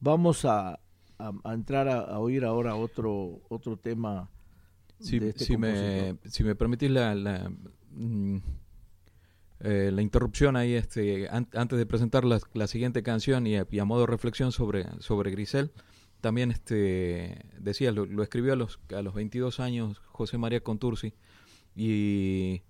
Vamos 0.00 0.44
a, 0.44 0.80
a, 1.18 1.54
entrar 1.54 1.88
a, 1.88 2.18
oír 2.18 2.44
ahora 2.44 2.74
otro, 2.74 3.40
otro 3.48 3.76
tema. 3.76 4.28
Si, 5.00 5.16
este 5.16 5.44
si, 5.44 5.56
me, 5.56 6.16
si 6.26 6.44
me 6.44 6.54
permitís 6.54 6.90
la, 6.90 7.14
la, 7.14 7.50
mm, 7.90 8.36
eh, 9.60 9.90
la 9.92 10.02
interrupción 10.02 10.56
ahí, 10.56 10.74
este, 10.74 11.28
antes 11.30 11.78
de 11.78 11.86
presentar 11.86 12.24
la, 12.24 12.40
la 12.52 12.66
siguiente 12.66 13.02
canción 13.02 13.46
y 13.46 13.56
a, 13.56 13.84
modo 13.84 14.00
de 14.00 14.06
reflexión 14.08 14.52
sobre, 14.52 14.86
sobre 15.00 15.30
Grisel, 15.30 15.72
también 16.22 16.52
este, 16.52 17.44
decía, 17.58 17.90
lo, 17.90 18.06
lo, 18.06 18.22
escribió 18.22 18.54
a 18.54 18.56
los, 18.56 18.78
a 18.96 19.02
los 19.02 19.12
22 19.12 19.58
años 19.60 19.98
José 20.06 20.38
María 20.38 20.62
Contursi 20.62 21.14
y 21.74 22.62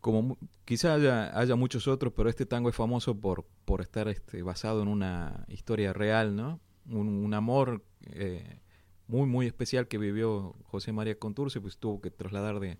como 0.00 0.38
quizá 0.64 0.94
haya, 0.94 1.38
haya, 1.38 1.54
muchos 1.54 1.86
otros, 1.86 2.14
pero 2.16 2.30
este 2.30 2.46
tango 2.46 2.70
es 2.70 2.74
famoso 2.74 3.14
por, 3.14 3.44
por 3.66 3.82
estar 3.82 4.08
este, 4.08 4.42
basado 4.42 4.82
en 4.82 4.88
una 4.88 5.44
historia 5.48 5.92
real, 5.92 6.34
¿no? 6.34 6.60
Un, 6.86 7.32
amor 7.34 7.84
eh, 8.06 8.58
muy, 9.06 9.28
muy 9.28 9.46
especial 9.46 9.86
que 9.86 9.98
vivió 9.98 10.56
José 10.64 10.92
María 10.92 11.18
Conturce, 11.18 11.60
pues 11.60 11.76
tuvo 11.76 12.00
que 12.00 12.10
trasladar 12.10 12.58
de, 12.58 12.78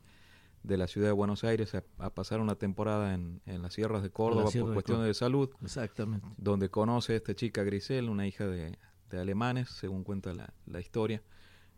de 0.62 0.76
la 0.78 0.88
ciudad 0.88 1.08
de 1.08 1.12
Buenos 1.12 1.44
Aires 1.44 1.74
a, 1.74 2.10
pasar 2.10 2.40
una 2.40 2.54
temporada 2.54 3.12
en, 3.12 3.42
en, 3.44 3.60
las 3.60 3.74
sierras 3.74 4.02
de 4.02 4.10
Córdoba 4.10 4.50
por 4.50 4.72
cuestiones 4.72 5.06
de 5.06 5.14
salud. 5.14 5.50
Exactamente. 5.62 6.26
Donde 6.38 6.70
conoce 6.70 7.12
a 7.12 7.16
esta 7.16 7.34
chica 7.34 7.62
Grisel, 7.62 8.08
una 8.08 8.26
hija 8.26 8.46
de, 8.46 8.78
alemanes, 9.18 9.70
según 9.70 10.04
cuenta 10.04 10.34
la, 10.34 10.52
la 10.66 10.80
historia. 10.80 11.22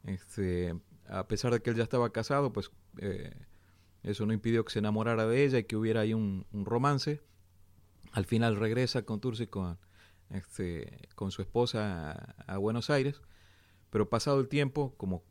Este, 0.04 0.74
a 1.06 1.26
pesar 1.28 1.52
de 1.52 1.60
que 1.60 1.70
él 1.70 1.76
ya 1.76 1.82
estaba 1.82 2.10
casado, 2.12 2.52
pues... 2.52 2.70
Eh, 2.98 3.32
eso 4.04 4.26
no 4.26 4.34
impidió 4.34 4.64
que 4.64 4.72
se 4.72 4.80
enamorara 4.80 5.26
de 5.26 5.44
ella 5.44 5.58
y 5.58 5.64
que 5.64 5.76
hubiera 5.76 6.02
ahí 6.02 6.12
un, 6.12 6.46
romance. 6.52 7.22
Al 8.12 8.26
final 8.26 8.56
regresa 8.56 9.02
con 9.02 9.18
Tursi 9.18 9.46
con, 9.46 9.78
este, 10.28 11.08
con 11.14 11.30
su 11.30 11.40
esposa 11.40 12.34
a, 12.46 12.58
Buenos 12.58 12.90
Aires, 12.90 13.22
pero 13.88 14.10
pasado 14.10 14.40
el 14.40 14.48
tiempo, 14.48 14.94
como 14.98 15.24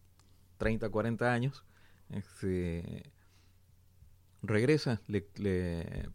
30, 0.58 0.90
40 0.90 1.32
años, 1.32 1.64
este, 2.10 3.12
regresa. 4.42 5.02
Le, 5.06 5.30
le, 5.36 6.10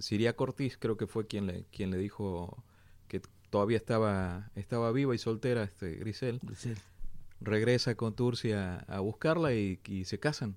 Siria 0.00 0.34
Cortés 0.34 0.78
creo 0.78 0.96
que 0.96 1.06
fue 1.06 1.28
quien 1.28 1.46
le, 1.46 1.64
quien 1.66 1.92
le 1.92 1.98
dijo 1.98 2.64
que 3.06 3.22
todavía 3.50 3.76
estaba, 3.76 4.50
estaba 4.54 4.90
viva 4.92 5.14
y 5.14 5.18
soltera, 5.18 5.64
este, 5.64 5.96
Grisel. 5.96 6.40
Regresa 7.40 7.94
con 7.94 8.14
Tursi 8.14 8.52
a, 8.52 8.84
buscarla 9.00 9.52
y 9.52 10.04
se 10.04 10.18
casan. 10.18 10.56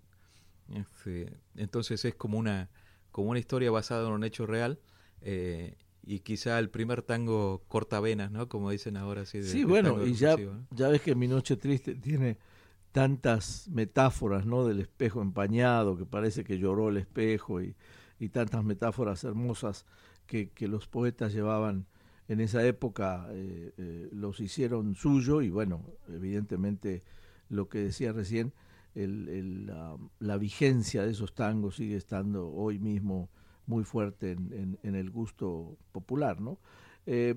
Este, 0.69 1.33
entonces 1.55 2.03
es 2.05 2.15
como 2.15 2.37
una, 2.37 2.69
como 3.11 3.29
una 3.31 3.39
historia 3.39 3.71
basada 3.71 4.07
en 4.07 4.13
un 4.13 4.23
hecho 4.23 4.45
real. 4.45 4.79
Eh, 5.21 5.75
y 6.05 6.19
quizá 6.19 6.59
el 6.59 6.69
primer 6.69 7.01
tango 7.01 7.63
cortavenas, 7.69 8.29
¿no? 8.29 8.49
Como 8.49 8.69
dicen 8.69 8.97
ahora. 8.97 9.25
sí, 9.25 9.41
sí 9.43 9.63
bueno, 9.63 10.05
y 10.05 10.13
ya, 10.15 10.35
ya 10.71 10.89
ves 10.89 11.01
que 11.01 11.15
Mi 11.15 11.29
Noche 11.29 11.55
Triste 11.55 11.95
tiene 11.95 12.37
tantas 12.91 13.69
metáforas, 13.69 14.45
¿no? 14.45 14.65
Del 14.65 14.81
espejo 14.81 15.21
empañado, 15.21 15.97
que 15.97 16.05
parece 16.05 16.43
que 16.43 16.57
lloró 16.57 16.89
el 16.89 16.97
espejo, 16.97 17.61
y, 17.61 17.75
y 18.19 18.29
tantas 18.29 18.65
metáforas 18.65 19.23
hermosas 19.23 19.85
que, 20.27 20.49
que, 20.49 20.67
los 20.67 20.87
poetas 20.87 21.33
llevaban 21.33 21.85
en 22.27 22.39
esa 22.39 22.65
época, 22.65 23.27
eh, 23.31 23.73
eh, 23.77 24.09
los 24.11 24.39
hicieron 24.39 24.95
suyo, 24.95 25.41
y 25.41 25.49
bueno, 25.49 25.85
evidentemente 26.07 27.03
lo 27.49 27.67
que 27.67 27.79
decía 27.79 28.13
recién, 28.13 28.53
el, 28.95 29.65
la, 30.19 30.37
vigencia 30.37 31.03
de 31.03 31.11
esos 31.11 31.33
tangos 31.33 31.77
sigue 31.77 31.95
estando 31.95 32.51
hoy 32.51 32.77
mismo 32.77 33.29
muy 33.65 33.83
fuerte 33.83 34.31
en, 34.31 34.77
el 34.83 35.09
gusto 35.09 35.77
popular, 35.91 36.39
¿no? 36.41 36.59
Eh, 37.05 37.35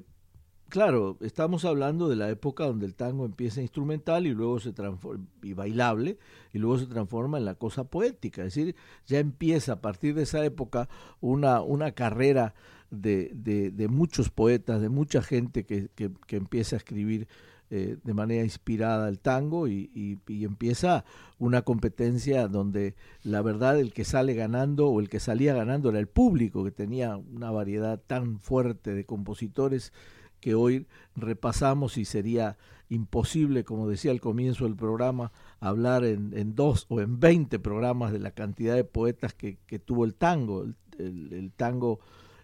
claro, 0.68 1.16
estamos 1.20 1.64
hablando 1.64 2.09
de 2.09 2.16
la 2.16 2.29
época 2.29 2.64
donde 2.64 2.85
el 2.85 2.94
tango 2.94 3.25
empieza 3.25 3.62
instrumental 3.62 4.27
y 4.27 4.35
luego 4.35 4.61
se 4.61 4.72
transforma, 4.72 5.25
y 5.42 5.55
bailable, 5.55 6.18
y 6.53 6.59
luego 6.59 6.79
se 6.79 6.87
transforma 6.87 7.38
en 7.38 7.44
la 7.44 7.55
cosa 7.55 7.85
poética, 7.85 8.42
es 8.44 8.55
decir, 8.55 8.77
ya 9.07 9.18
empieza 9.18 9.75
a 9.75 9.81
partir 9.81 10.14
de 10.14 10.22
esa 10.22 10.44
época 10.44 10.88
una, 11.20 11.62
una 11.62 11.92
carrera 11.92 12.55
de, 12.90 13.31
de, 13.35 13.88
muchos 13.88 14.31
poetas, 14.31 14.81
de 14.81 14.88
mucha 14.88 15.22
gente 15.22 15.64
que, 15.64 15.88
que, 15.94 16.11
que 16.27 16.37
empieza 16.37 16.77
a 16.77 16.79
escribir 16.79 17.29
eh, 17.68 17.96
de 18.05 18.14
manera 18.14 18.44
inspirada 18.44 19.09
el 19.09 19.18
tango 19.18 19.66
y, 19.66 20.20
empieza 20.29 21.05
una 21.40 21.62
competencia 21.62 22.46
donde 22.46 22.94
la 23.25 23.42
verdad 23.42 23.81
el 23.81 23.92
que 23.92 24.05
sale 24.05 24.35
ganando 24.35 24.87
o 24.87 25.01
el 25.01 25.09
que 25.09 25.18
salía 25.18 25.53
ganando 25.53 25.88
era 25.88 25.99
el 25.99 26.07
público 26.07 26.62
que 26.62 26.70
tenía 26.70 27.16
una 27.16 27.51
variedad 27.51 28.01
tan 28.07 28.38
fuerte 28.38 28.94
de 28.94 29.05
compositores 29.05 29.92
que 30.38 30.55
hoy 30.55 30.87
repasamos 31.16 31.99
y 31.99 32.05
sería 32.05 32.57
imposible, 32.88 33.64
como 33.64 33.88
decía 33.88 34.12
al 34.12 34.20
comienzo 34.20 34.62
del 34.62 34.77
programa, 34.77 35.33
hablar 35.59 36.05
en, 36.05 36.55
dos 36.55 36.87
o 36.88 37.01
en 37.01 37.18
veinte 37.18 37.59
programas 37.59 38.12
de 38.12 38.20
la 38.20 38.31
cantidad 38.31 38.77
de 38.77 38.85
poetas 38.85 39.35
que, 39.35 39.59
tuvo 39.85 40.05
el 40.05 40.14
tango. 40.14 40.66
El, 40.99 41.51
tango 41.57 41.99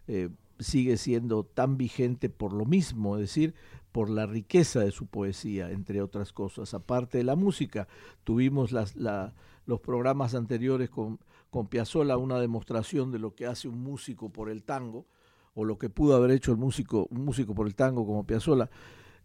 eh, 0.09 0.31
sigue 0.59 0.97
siendo 0.97 1.45
tan 1.45 1.77
vigente 1.77 2.29
por 2.29 2.53
lo 2.53 2.65
mismo, 2.65 3.17
es 3.17 3.23
decir, 3.23 3.55
por 3.91 4.09
la 4.09 4.27
riqueza 4.27 4.81
de 4.81 4.91
su 4.91 5.07
poesía, 5.07 5.71
entre 5.71 6.01
otras 6.03 6.33
cosas. 6.33 6.73
Aparte 6.75 7.19
de 7.19 7.25
la 7.25 7.37
música, 7.37 7.88
tuvimos 8.25 8.73
los 8.73 9.81
programas 9.81 10.35
anteriores 10.35 10.88
con, 10.88 11.19
con 11.51 11.67
Piazzolla 11.67 12.17
una 12.17 12.41
demostración 12.41 13.11
de 13.11 13.19
lo 13.19 13.35
que 13.35 13.47
hace 13.47 13.69
un 13.69 13.83
músico 13.83 14.31
por 14.31 14.49
el 14.49 14.62
tango, 14.62 15.07
o 15.55 15.65
lo 15.65 15.79
que 15.79 15.91
pudo 15.91 16.17
haber 16.17 16.31
hecho 16.31 16.53
el 16.53 16.59
músico, 16.59 17.07
un 17.11 17.25
músico 17.25 17.55
por 17.55 17.67
el 17.67 17.75
tango 17.75 18.07
como 18.07 18.27
Piazzolla, 18.27 18.71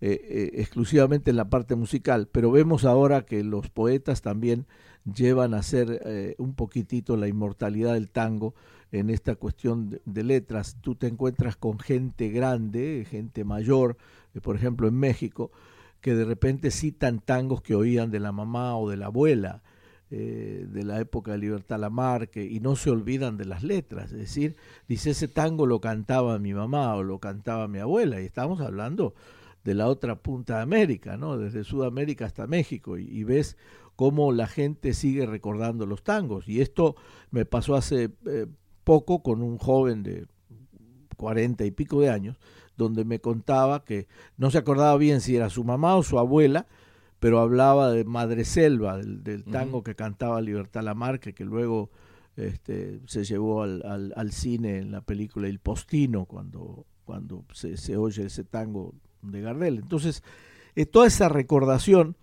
eh, 0.02 0.20
eh, 0.22 0.52
exclusivamente 0.56 1.32
en 1.32 1.38
la 1.38 1.50
parte 1.50 1.76
musical, 1.76 2.28
pero 2.32 2.52
vemos 2.52 2.84
ahora 2.84 3.26
que 3.26 3.44
los 3.44 3.70
poetas 3.70 4.22
también 4.22 4.68
llevan 5.06 5.54
a 5.54 5.64
ser 5.64 6.36
un 6.38 6.54
poquitito 6.54 7.16
la 7.16 7.30
inmortalidad 7.30 7.94
del 7.94 8.10
tango 8.10 8.54
en 8.92 9.10
esta 9.10 9.36
cuestión 9.36 10.00
de, 10.06 10.24
letras. 10.24 10.78
Tú 10.82 10.96
te 10.96 11.08
encuentras 11.08 11.56
con 11.56 11.80
gente 11.80 12.30
grande, 12.30 13.06
gente 13.10 13.44
mayor, 13.44 13.98
eh, 14.34 14.42
por 14.42 14.56
ejemplo 14.56 14.88
en 14.88 14.96
México, 14.96 15.52
que 16.02 16.16
de 16.16 16.26
repente 16.26 16.72
citan 16.72 17.20
tangos 17.20 17.62
que 17.62 17.76
oían 17.76 18.12
de 18.12 18.20
la 18.20 18.32
mamá 18.32 18.78
o 18.78 18.90
de 18.90 18.98
la 18.98 19.08
abuela. 19.08 19.64
Eh, 20.10 20.66
de 20.70 20.86
la 20.86 21.02
época 21.02 21.34
de 21.34 21.38
Libertad 21.38 21.82
Lamarque 21.82 22.42
y 22.42 22.62
no 22.62 22.78
se 22.78 22.90
olvidan 22.90 23.36
de 23.36 23.44
las 23.44 23.62
letras, 23.62 24.14
es 24.14 24.18
decir, 24.18 24.56
dice 24.88 25.10
ese 25.10 25.28
tango 25.28 25.66
lo 25.66 25.82
cantaba 25.82 26.40
mi 26.40 26.54
mamá 26.54 26.96
o 26.96 27.04
lo 27.04 27.20
cantaba 27.20 27.68
mi 27.68 27.80
abuela 27.80 28.22
y 28.22 28.24
estamos 28.24 28.62
hablando 28.62 29.16
de 29.66 29.74
la 29.74 29.88
otra 29.88 30.16
punta 30.16 30.56
de 30.56 30.62
América, 30.62 31.18
¿no? 31.18 31.38
Desde 31.38 31.66
Sudamérica 31.66 32.26
hasta 32.26 32.48
México 32.48 32.98
y, 32.98 33.22
ves 33.26 33.58
cómo 33.98 34.32
la 34.32 34.48
gente 34.48 34.94
sigue 34.94 35.26
recordando 35.26 35.86
los 35.86 36.04
tangos 36.04 36.48
y 36.48 36.62
esto 36.62 36.96
me 37.32 37.44
pasó 37.44 37.76
hace 37.76 38.12
eh, 38.28 38.46
poco 38.88 39.22
con 39.22 39.42
un 39.42 39.58
joven 39.58 40.02
de 40.02 40.28
cuarenta 41.18 41.66
y 41.66 41.72
pico 41.72 42.00
de 42.00 42.10
años, 42.10 42.38
donde 42.78 43.04
me 43.04 43.20
contaba 43.20 43.84
que 43.84 44.08
no 44.38 44.50
se 44.50 44.60
acordaba 44.60 44.96
bien 44.96 45.20
si 45.20 45.36
era 45.36 45.50
su 45.50 45.66
mamá 45.66 45.98
o 45.98 46.04
su 46.04 46.18
abuela, 46.18 46.68
pero 47.20 47.42
hablaba 47.42 47.92
de 47.92 48.06
Madre 48.06 48.46
Selva, 48.46 48.98
del, 48.98 49.44
tango 49.44 49.84
que 49.84 49.94
cantaba 49.94 50.40
Libertad 50.40 50.84
Lamarque, 50.84 51.34
que 51.34 51.44
luego 51.44 51.90
este, 52.38 53.02
se 53.08 53.26
llevó 53.26 53.64
al, 53.64 53.84
al, 54.16 54.32
cine 54.32 54.78
en 54.78 54.94
la 54.94 55.02
película 55.02 55.50
El 55.50 55.60
Postino, 55.60 56.24
cuando, 56.24 56.86
cuando 57.04 57.44
se, 57.52 57.76
se 57.76 57.98
oye 57.98 58.28
ese 58.28 58.46
tango 58.46 58.96
de 59.22 59.42
Gardel. 59.42 59.80
Entonces, 59.80 60.24
eh, 60.76 60.86
toda 60.86 61.08
esa 61.08 61.28
recordación 61.28 62.16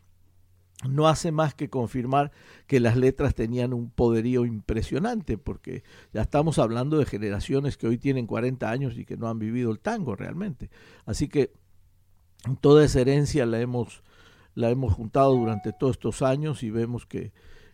no 0.89 1.09
hace 1.09 1.33
más 1.33 1.55
que 1.55 1.71
confirmar 1.71 2.33
que 2.67 2.81
las 2.81 2.97
letras 2.97 3.35
tenían 3.35 3.73
un 3.73 3.91
poderío 3.91 4.45
impresionante, 4.45 5.39
porque 5.39 5.83
ya 6.13 6.23
estamos 6.23 6.59
hablando 6.59 6.99
de 6.99 7.07
generaciones 7.07 7.77
que 7.77 7.87
hoy 7.87 7.99
tienen 7.99 8.27
40 8.27 8.71
años 8.71 8.99
y 8.99 9.05
que 9.05 9.17
no 9.17 9.29
han 9.29 9.39
vivido 9.39 9.71
el 9.71 9.81
tango 9.81 10.17
realmente. 10.17 10.71
Así 11.07 11.29
que 11.29 11.53
toda 12.61 12.85
esa 12.85 13.01
herencia 13.01 13.47
la 13.47 13.61
hemos, 13.61 14.03
la 14.55 14.71
hemos 14.71 14.93
juntado 14.93 15.35
durante 15.35 15.73
todos 15.73 15.97
estos 15.97 16.23
años 16.23 16.63
y 16.63 16.71
vemos 16.71 17.07
que, 17.07 17.33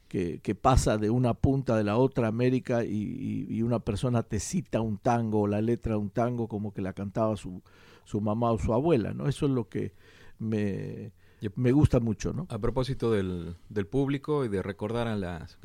que, 0.08 0.54
pasa 0.54 0.98
de 0.98 1.08
una 1.10 1.34
punta 1.34 1.76
de 1.76 1.84
la 1.84 1.96
otra 1.96 2.28
América 2.28 2.84
y, 2.84 3.62
una 3.62 3.78
persona 3.78 4.22
te 4.22 4.40
cita 4.40 4.80
un 4.80 4.98
tango 4.98 5.42
o 5.42 5.46
la 5.46 5.60
letra 5.60 5.92
de 5.92 5.98
un 5.98 6.10
tango 6.10 6.48
como 6.48 6.72
que 6.72 6.82
la 6.82 6.92
cantaba 6.92 7.36
su, 7.36 7.62
su 8.04 8.20
mamá 8.20 8.50
o 8.50 8.58
su 8.58 8.72
abuela, 8.72 9.14
¿no? 9.14 9.28
Eso 9.28 9.46
es 9.46 9.52
lo 9.52 9.68
que 9.68 9.94
me, 10.38 11.12
me 11.54 11.72
gusta 11.72 12.00
mucho, 12.00 12.32
¿no? 12.32 12.46
A 12.50 12.58
propósito 12.58 13.10
del, 13.10 13.56
del 13.68 13.86
público 13.86 14.44
y 14.44 14.48
de 14.48 14.62
recordar 14.62 15.08
a 15.08 15.16
las... 15.16 15.58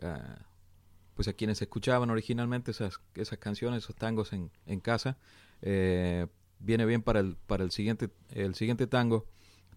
pues 1.16 1.28
a 1.28 1.34
quienes 1.34 1.62
escuchaban 1.62 2.10
originalmente 2.10 2.72
esas, 2.72 3.00
esas 3.16 3.40
canciones, 3.40 3.84
esos 3.84 3.96
tangos 3.96 4.34
en, 4.34 4.52
en 4.66 4.80
casa, 4.80 5.18
eh, 5.62 6.28
viene 6.60 6.86
bien 6.86 7.02
para 7.02 7.20
el, 7.20 7.38
para 7.48 7.64
el 7.64 7.72
siguiente, 7.72 8.10
el 8.30 8.56
siguiente 8.56 8.88
tango, 8.88 9.26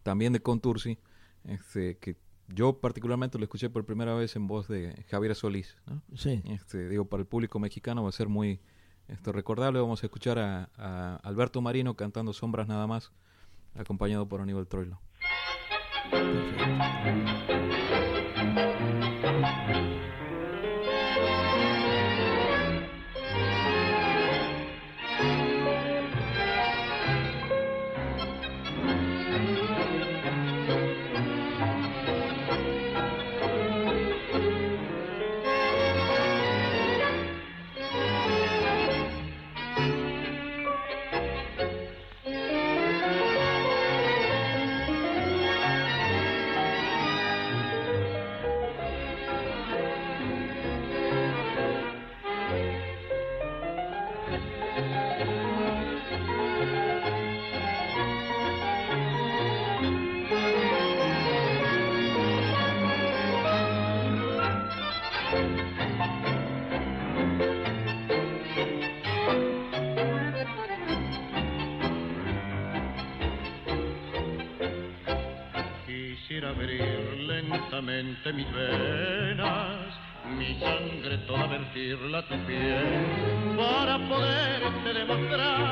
también 0.02 0.32
de 0.32 0.40
Contursi, 0.40 0.98
este, 1.44 1.96
que 1.98 2.16
yo 2.48 2.80
particularmente 2.80 3.38
lo 3.38 3.44
escuché 3.44 3.68
por 3.70 3.84
primera 3.84 4.14
vez 4.14 4.36
en 4.36 4.46
voz 4.46 4.68
de 4.68 5.04
Javier 5.10 5.34
Solís. 5.34 5.76
¿no? 5.86 6.02
Sí. 6.16 6.42
Este, 6.46 6.88
digo, 6.88 7.04
para 7.04 7.20
el 7.20 7.26
público 7.26 7.58
mexicano 7.58 8.02
va 8.02 8.08
a 8.08 8.12
ser 8.12 8.28
muy 8.28 8.60
esto, 9.08 9.32
recordable. 9.32 9.80
Vamos 9.80 10.02
a 10.02 10.06
escuchar 10.06 10.38
a, 10.38 11.16
Alberto 11.22 11.60
Marino 11.60 11.94
cantando 11.94 12.32
Sombras 12.32 12.68
nada 12.68 12.86
más, 12.86 13.12
acompañado 13.74 14.28
por 14.28 14.40
Aníbal 14.40 14.66
Troilo. 14.66 15.00
Perfect. 16.10 17.57
A 82.18 82.22
tu 82.22 82.36
piel, 82.46 83.56
para 83.56 83.96
demostrar 84.92 85.67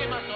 los 0.00 0.33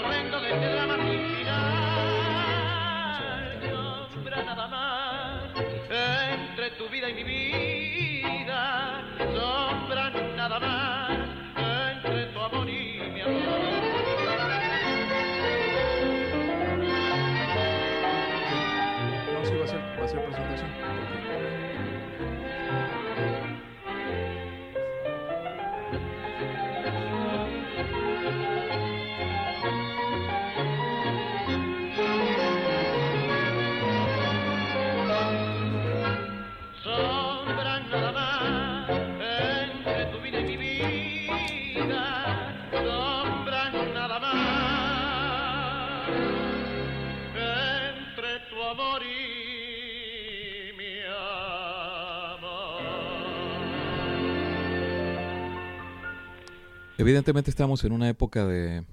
Evidentemente 57.09 57.49
estamos 57.49 57.83
en 57.85 57.93
una 57.93 58.07
época 58.07 58.47
de 58.47 58.85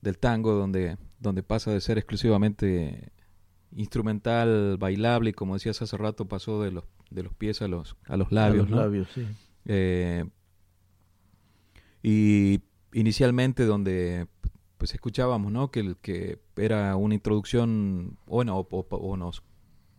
del 0.00 0.16
tango 0.16 0.54
donde, 0.54 0.96
donde 1.18 1.42
pasa 1.42 1.70
de 1.70 1.82
ser 1.82 1.98
exclusivamente 1.98 3.12
instrumental, 3.72 4.78
bailable, 4.78 5.28
y 5.28 5.32
como 5.34 5.52
decías 5.52 5.82
hace 5.82 5.94
rato, 5.98 6.26
pasó 6.26 6.62
de 6.62 6.70
los, 6.70 6.84
de 7.10 7.22
los 7.22 7.34
pies 7.34 7.60
a 7.60 7.68
los, 7.68 7.98
a 8.06 8.16
los 8.16 8.32
labios. 8.32 8.70
los 8.70 8.80
labios, 8.80 9.08
sí. 9.14 9.26
Eh, 9.66 10.24
y 12.02 12.62
inicialmente 12.94 13.66
donde 13.66 14.26
pues 14.78 14.94
escuchábamos 14.94 15.52
¿no? 15.52 15.70
que, 15.70 15.96
que 16.00 16.40
era 16.56 16.96
una 16.96 17.14
introducción, 17.14 18.16
bueno, 18.24 18.58
o, 18.58 19.16
nos 19.18 19.42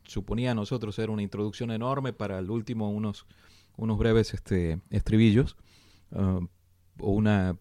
suponía 0.01 0.49
a 0.49 0.55
nosotros 0.55 0.97
era 0.97 1.11
una 1.11 1.21
introducción 1.21 1.69
enorme 1.69 2.11
para 2.11 2.39
el 2.39 2.49
último 2.49 2.89
unos, 2.89 3.27
unos 3.75 3.99
breves 3.99 4.33
este, 4.33 4.81
estribillos. 4.89 5.57
Ah, 6.11 6.39
o 6.99 7.11
una 7.11 7.57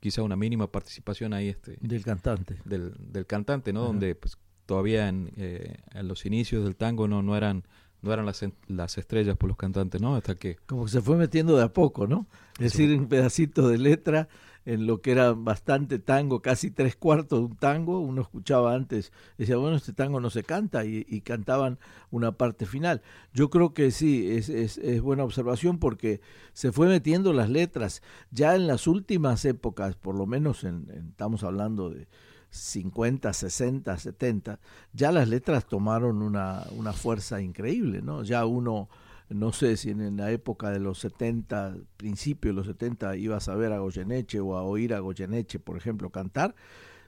quizá 0.00 0.22
una 0.22 0.36
mínima 0.36 0.70
participación 0.70 1.32
ahí 1.32 1.48
este 1.48 1.76
del 1.80 2.02
cantante. 2.04 2.56
del, 2.64 2.94
del 2.98 3.26
cantante 3.26 3.72
no 3.72 3.84
donde 3.84 4.14
pues 4.14 4.38
todavía 4.66 5.08
en, 5.08 5.30
eh, 5.36 5.76
en, 5.92 6.08
los 6.08 6.24
inicios 6.26 6.64
del 6.64 6.76
tango 6.76 7.06
no 7.06 7.22
no 7.22 7.36
eran 7.36 7.64
no 8.02 8.12
eran 8.12 8.24
las, 8.24 8.44
las 8.66 8.96
estrellas 8.96 9.36
por 9.36 9.48
los 9.48 9.58
cantantes 9.58 10.00
no 10.00 10.16
hasta 10.16 10.36
que 10.36 10.56
como 10.66 10.84
que 10.86 10.90
se 10.90 11.02
fue 11.02 11.16
metiendo 11.16 11.56
de 11.56 11.64
a 11.64 11.72
poco 11.72 12.06
no 12.06 12.26
es 12.58 12.72
decir 12.72 12.98
un 12.98 13.08
pedacito 13.08 13.68
de 13.68 13.78
letra 13.78 14.28
en 14.66 14.86
lo 14.86 15.00
que 15.00 15.12
era 15.12 15.32
bastante 15.32 15.98
tango, 15.98 16.42
casi 16.42 16.70
tres 16.70 16.96
cuartos 16.96 17.38
de 17.40 17.44
un 17.46 17.56
tango. 17.56 18.00
Uno 18.00 18.22
escuchaba 18.22 18.74
antes, 18.74 19.12
decía, 19.38 19.56
bueno, 19.56 19.76
este 19.76 19.92
tango 19.92 20.20
no 20.20 20.30
se 20.30 20.42
canta 20.42 20.84
y, 20.84 21.20
cantaban 21.22 21.78
una 22.10 22.32
parte 22.32 22.66
final. 22.66 23.02
Yo 23.32 23.50
creo 23.50 23.72
que 23.74 23.90
sí, 23.90 24.30
es, 24.30 24.48
es, 24.48 25.00
buena 25.00 25.24
observación 25.24 25.78
porque 25.78 26.20
se 26.52 26.72
fue 26.72 26.88
metiendo 26.88 27.32
las 27.32 27.48
letras. 27.48 28.02
Ya 28.30 28.54
en 28.54 28.66
las 28.66 28.86
últimas 28.86 29.44
épocas, 29.44 29.96
por 29.96 30.14
lo 30.14 30.26
menos 30.26 30.64
en, 30.64 30.86
estamos 31.10 31.42
hablando 31.44 31.90
de 31.90 32.08
50, 32.50 33.32
60, 33.32 33.98
70, 33.98 34.58
ya 34.92 35.12
las 35.12 35.28
letras 35.28 35.66
tomaron 35.66 36.20
una, 36.22 36.64
una 36.76 36.92
fuerza 36.92 37.40
increíble, 37.40 38.02
¿no? 38.02 38.24
Ya 38.24 38.44
uno 38.44 38.88
no 39.30 39.52
sé 39.52 39.76
si 39.76 39.90
en 39.90 40.16
la 40.16 40.30
época 40.32 40.70
de 40.70 40.80
los 40.80 40.98
70, 40.98 41.76
principio 41.96 42.50
de 42.50 42.56
los 42.56 42.66
70, 42.66 43.16
ibas 43.16 43.48
a 43.48 43.54
ver 43.54 43.72
a 43.72 43.78
Goyeneche 43.78 44.40
o 44.40 44.56
a 44.56 44.62
oír 44.62 44.92
a 44.92 44.98
Goyeneche, 44.98 45.58
por 45.58 45.76
ejemplo, 45.76 46.10
cantar, 46.10 46.54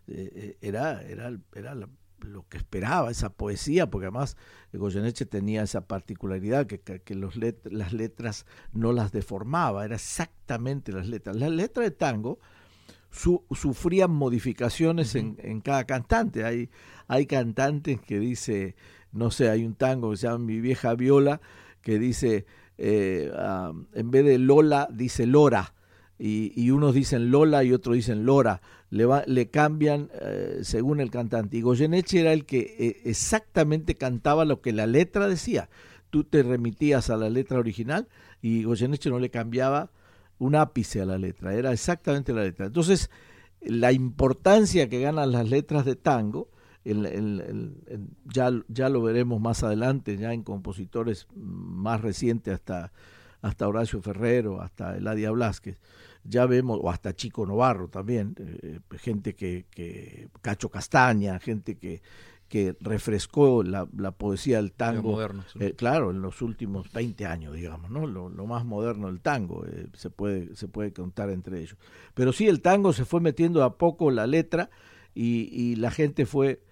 eh, 0.06 0.30
eh, 0.34 0.58
era, 0.60 1.02
era, 1.02 1.36
era 1.54 1.74
lo 1.74 2.48
que 2.48 2.56
esperaba, 2.56 3.10
esa 3.10 3.32
poesía, 3.32 3.90
porque 3.90 4.06
además 4.06 4.36
Goyeneche 4.72 5.26
tenía 5.26 5.62
esa 5.64 5.86
particularidad 5.86 6.66
que, 6.66 6.80
que, 6.80 7.14
los 7.14 7.34
las 7.36 7.92
letras 7.92 8.46
no 8.72 8.92
las 8.92 9.12
deformaba, 9.12 9.84
era 9.84 9.96
exactamente 9.96 10.92
las 10.92 11.08
letras. 11.08 11.36
Las 11.36 11.50
letras 11.50 11.84
de 11.84 11.90
tango 11.90 12.38
su, 13.10 13.44
sufrían 13.50 14.10
modificaciones 14.10 15.14
en, 15.14 15.36
en, 15.42 15.60
cada 15.60 15.84
cantante. 15.84 16.44
Hay, 16.44 16.70
hay 17.08 17.26
cantantes 17.26 18.00
que 18.00 18.18
dice, 18.18 18.74
no 19.12 19.30
sé, 19.30 19.50
hay 19.50 19.64
un 19.64 19.74
tango 19.74 20.10
que 20.10 20.16
se 20.16 20.26
llama 20.26 20.38
Mi 20.38 20.60
vieja 20.60 20.94
viola, 20.94 21.40
que 21.82 21.98
dice, 21.98 22.46
eh, 22.78 23.30
en 23.94 24.10
vez 24.10 24.24
de 24.24 24.38
Lola, 24.38 24.88
dice 24.92 25.26
Lora. 25.26 25.74
Y, 26.18 26.70
unos 26.70 26.94
dicen 26.94 27.32
Lola 27.32 27.64
y 27.64 27.72
otros 27.72 27.96
dicen 27.96 28.24
Lora. 28.24 28.62
Le 28.90 29.50
cambian 29.50 30.08
eh, 30.20 30.60
según 30.62 31.00
el 31.00 31.10
cantante. 31.10 31.56
Y 31.56 31.62
Goyeneche 31.62 32.20
era 32.20 32.32
el 32.32 32.46
que 32.46 32.76
eh, 32.78 33.00
exactamente 33.04 33.96
cantaba 33.96 34.44
lo 34.44 34.60
que 34.60 34.72
la 34.72 34.86
letra 34.86 35.26
decía. 35.26 35.68
Tú 36.10 36.22
te 36.22 36.42
remitías 36.42 37.10
a 37.10 37.16
la 37.16 37.28
letra 37.28 37.58
original 37.58 38.06
y 38.40 38.62
Goyeneche 38.62 39.10
no 39.10 39.18
le 39.18 39.30
cambiaba 39.30 39.90
un 40.38 40.56
ápice 40.56 41.00
a 41.00 41.06
la 41.06 41.18
letra, 41.18 41.54
era 41.54 41.72
exactamente 41.72 42.32
la 42.32 42.42
letra. 42.42 42.66
Entonces, 42.66 43.10
la 43.60 43.92
importancia 43.92 44.88
que 44.88 45.00
ganan 45.00 45.32
las 45.32 45.48
letras 45.48 45.84
de 45.84 45.96
tango 45.96 46.48
ya, 46.84 48.50
ya 48.68 48.88
lo 48.88 49.02
veremos 49.02 49.40
más 49.40 49.62
adelante, 49.62 50.16
ya 50.16 50.32
en 50.32 50.42
compositores 50.42 51.28
más 51.34 52.00
recientes 52.00 52.54
hasta, 52.54 52.92
hasta 53.40 53.68
Horacio 53.68 54.00
Ferrero, 54.02 54.60
hasta 54.60 54.96
Eladia 54.96 55.30
Blasquez, 55.30 55.78
ya 56.24 56.46
vemos, 56.46 56.78
o 56.82 56.90
hasta 56.90 57.14
Chico 57.14 57.46
Novarro 57.46 57.88
también, 57.88 58.34
eh, 58.38 58.80
gente 58.98 59.34
que, 59.34 59.66
que, 59.70 60.28
Cacho 60.40 60.68
Castaña, 60.70 61.38
gente 61.38 61.76
que, 61.76 62.02
que 62.48 62.76
refrescó 62.80 63.62
la, 63.62 63.88
la 63.96 64.12
poesía 64.12 64.58
del 64.58 64.72
tango, 64.72 65.18
eh, 65.58 65.74
claro, 65.74 66.10
en 66.10 66.20
los 66.20 66.42
últimos 66.42 66.92
20 66.92 67.26
años, 67.26 67.54
digamos, 67.54 67.90
¿no? 67.90 68.06
Lo, 68.06 68.28
más 68.46 68.64
moderno 68.64 69.06
del 69.06 69.20
tango, 69.20 69.64
eh, 69.66 69.86
se, 69.94 70.10
puede, 70.10 70.54
se 70.54 70.68
puede 70.68 70.92
contar 70.92 71.30
entre 71.30 71.60
ellos. 71.60 71.76
Pero 72.14 72.32
sí, 72.32 72.48
el 72.48 72.60
tango 72.60 72.92
se 72.92 73.04
fue 73.04 73.20
metiendo 73.20 73.64
a 73.64 73.78
poco 73.78 74.10
la 74.10 74.26
letra 74.26 74.70
y, 75.14 75.48
y 75.50 75.76
la 75.76 75.90
gente 75.90 76.26
fue 76.26 76.62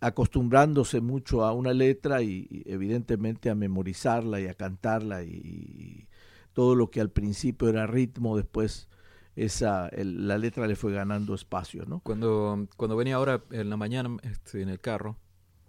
acostumbrándose 0.00 1.00
mucho 1.00 1.44
a 1.44 1.52
una 1.52 1.72
letra 1.72 2.22
y, 2.22 2.62
evidentemente 2.66 3.50
a 3.50 3.54
memorizarla 3.54 4.40
y 4.40 4.46
a 4.46 4.54
cantarla 4.54 5.24
y, 5.24 6.08
todo 6.52 6.74
lo 6.74 6.90
que 6.90 7.00
al 7.00 7.10
principio 7.10 7.68
era 7.68 7.86
ritmo 7.86 8.36
después 8.36 8.88
esa 9.36 9.88
la 9.92 10.38
letra 10.38 10.66
le 10.66 10.74
fue 10.74 10.92
ganando 10.92 11.32
espacio 11.32 11.84
no 11.86 12.00
cuando 12.00 12.66
cuando 12.76 12.96
venía 12.96 13.14
ahora 13.14 13.44
en 13.52 13.70
la 13.70 13.76
mañana 13.76 14.16
este, 14.24 14.62
en 14.62 14.68
el 14.68 14.80
carro 14.80 15.16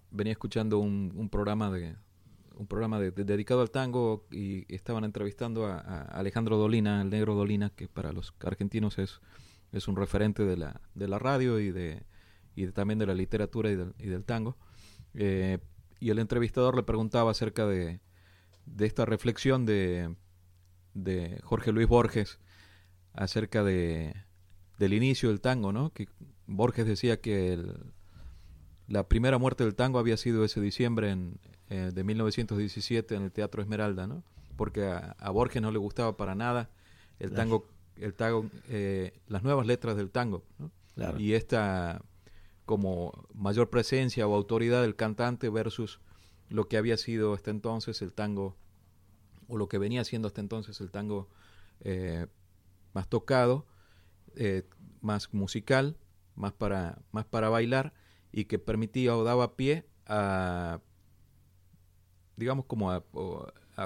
venía 0.10 0.32
escuchando 0.32 0.80
un, 0.80 1.30
programa 1.30 1.70
de 1.70 1.96
un 2.56 2.66
programa 2.66 3.00
dedicado 3.00 3.62
al 3.62 3.70
tango 3.70 4.26
y 4.32 4.66
estaban 4.74 5.04
entrevistando 5.04 5.68
a, 5.68 5.78
a, 5.78 6.02
Alejandro 6.06 6.58
Dolina 6.58 7.04
el 7.04 7.12
negro 7.12 7.36
Dolina 7.36 7.70
que 7.70 7.88
para 7.88 8.12
los 8.12 8.34
argentinos 8.44 8.98
es 8.98 9.22
es 9.72 9.88
un 9.88 9.96
referente 9.96 10.44
de 10.44 10.58
la 10.58 10.82
de 10.96 11.08
la 11.08 11.20
radio 11.20 11.60
y 11.60 11.70
de 11.70 12.04
y 12.64 12.72
también 12.72 13.00
de 13.00 13.06
la 13.06 13.14
literatura 13.14 13.72
y 13.72 13.76
del, 13.76 14.24
tango. 14.26 14.58
Eh, 15.14 15.60
y 16.00 16.10
el 16.10 16.20
entrevistador 16.20 16.76
le 16.76 16.84
preguntaba 16.84 17.32
acerca 17.32 17.66
de, 17.66 18.00
de 18.66 18.86
esta 18.86 19.06
reflexión 19.06 19.66
de, 19.66 20.14
de, 20.94 21.40
Jorge 21.44 21.72
Luis 21.72 21.88
Borges 21.88 22.40
acerca 23.14 23.64
de, 23.64 24.14
del 24.78 24.94
inicio 24.94 25.30
del 25.30 25.42
tango, 25.42 25.72
¿no? 25.72 25.92
Que 25.94 26.08
Borges 26.48 26.86
decía 26.86 27.22
que 27.22 27.64
la 28.88 29.08
primera 29.08 29.38
muerte 29.38 29.64
del 29.64 29.76
tango 29.76 30.00
había 30.00 30.18
sido 30.18 30.44
ese 30.44 30.60
diciembre 30.60 31.12
en, 31.12 31.40
eh, 31.70 31.92
de 31.94 32.04
1917 32.04 33.16
en 33.16 33.24
el 33.24 33.32
Teatro 33.32 33.62
Esmeralda, 33.62 34.08
¿no? 34.08 34.24
Porque 34.58 34.86
a, 34.86 35.30
Borges 35.32 35.62
no 35.62 35.72
le 35.72 35.78
gustaba 35.78 36.18
para 36.18 36.36
nada 36.36 36.70
el 37.20 37.32
tango, 37.32 37.66
el 37.96 38.14
tango 38.14 38.50
eh, 38.68 39.14
las 39.28 39.44
nuevas 39.44 39.66
letras 39.66 39.96
del 39.96 40.10
tango, 40.12 40.44
¿no? 40.58 40.72
Y 41.18 41.34
esta 41.34 42.02
como 42.70 43.26
mayor 43.34 43.72
presencia 43.72 44.28
o 44.28 44.36
autoridad 44.36 44.84
del 44.84 44.96
cantante 44.96 45.50
versus 45.50 46.00
lo 46.50 46.68
que 46.68 46.78
había 46.78 46.98
sido 46.98 47.34
hasta 47.34 47.50
entonces 47.50 48.04
el 48.04 48.14
tango, 48.14 48.58
o 49.48 49.58
lo 49.58 49.68
que 49.68 49.80
venía 49.80 50.04
siendo 50.04 50.28
hasta 50.28 50.40
entonces 50.40 50.80
el 50.80 50.92
tango 50.92 51.30
eh, 51.80 52.28
más 52.94 53.08
tocado, 53.08 53.66
eh, 54.36 54.70
más 55.02 55.34
musical, 55.34 55.98
más 56.36 56.54
para, 56.54 57.00
más 57.12 57.26
para 57.26 57.50
bailar 57.50 57.92
y 58.32 58.46
que 58.46 58.60
permitía 58.60 59.18
o 59.18 59.24
daba 59.24 59.56
pie 59.56 59.88
a, 60.06 60.80
digamos, 62.36 62.66
como 62.66 62.92
a, 62.92 63.04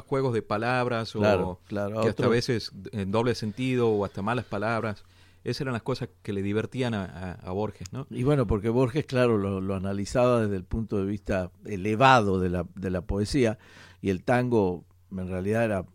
juegos 0.08 0.34
de 0.34 0.42
palabras 0.42 1.16
o 1.16 1.22
que 1.70 1.80
hasta 2.10 2.26
a 2.26 2.28
veces 2.28 2.74
en 2.92 3.12
doble 3.12 3.34
sentido 3.34 3.92
o 3.92 4.04
hasta 4.04 4.22
malas 4.22 4.44
palabras 4.44 5.06
esas 5.44 5.62
eran 5.62 5.74
las 5.74 5.84
cosas 5.84 6.10
que 6.22 6.34
le 6.34 6.42
divertían 6.42 6.94
a, 6.94 7.52
Borges, 7.52 7.92
¿no? 7.92 8.08
Y 8.10 8.24
bueno, 8.24 8.48
porque 8.48 8.70
Borges, 8.70 9.06
claro, 9.06 9.38
lo, 9.38 9.76
analizaba 9.76 10.42
desde 10.42 10.56
el 10.56 10.64
punto 10.64 10.98
de 10.98 11.06
vista 11.06 11.52
elevado 11.66 12.40
de 12.40 12.50
la, 12.50 12.66
de 12.76 12.90
la 12.90 13.02
poesía 13.02 13.58
y 14.02 14.10
el 14.10 14.24
tango 14.24 14.86
en 15.12 15.28
realidad 15.28 15.66
era 15.66 15.86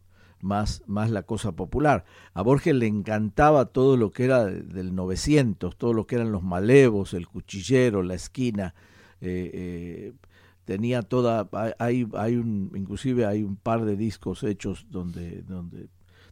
más, 0.40 0.82
más 0.86 1.10
la 1.10 1.22
cosa 1.22 1.52
popular. 1.52 2.04
A 2.34 2.42
Borges 2.42 2.74
le 2.74 2.86
encantaba 2.86 3.66
todo 3.66 3.96
lo 3.96 4.10
que 4.10 4.24
era 4.24 4.44
del 4.44 4.94
900, 4.94 5.76
todo 5.76 5.92
lo 5.92 6.06
que 6.06 6.16
eran 6.16 6.32
los 6.32 6.42
malevos, 6.42 7.14
el 7.14 7.26
cuchillero, 7.26 8.02
la 8.02 8.14
esquina. 8.14 8.74
Eh, 9.20 9.50
eh, 9.52 10.12
tenía 10.64 11.02
toda, 11.02 11.48
hay, 11.78 12.06
hay 12.14 12.36
un, 12.36 12.70
inclusive 12.74 13.26
hay 13.26 13.42
un 13.42 13.56
par 13.56 13.84
de 13.84 13.96
discos 13.96 14.42
hechos 14.42 14.86
donde, 14.90 15.42
donde 15.42 15.88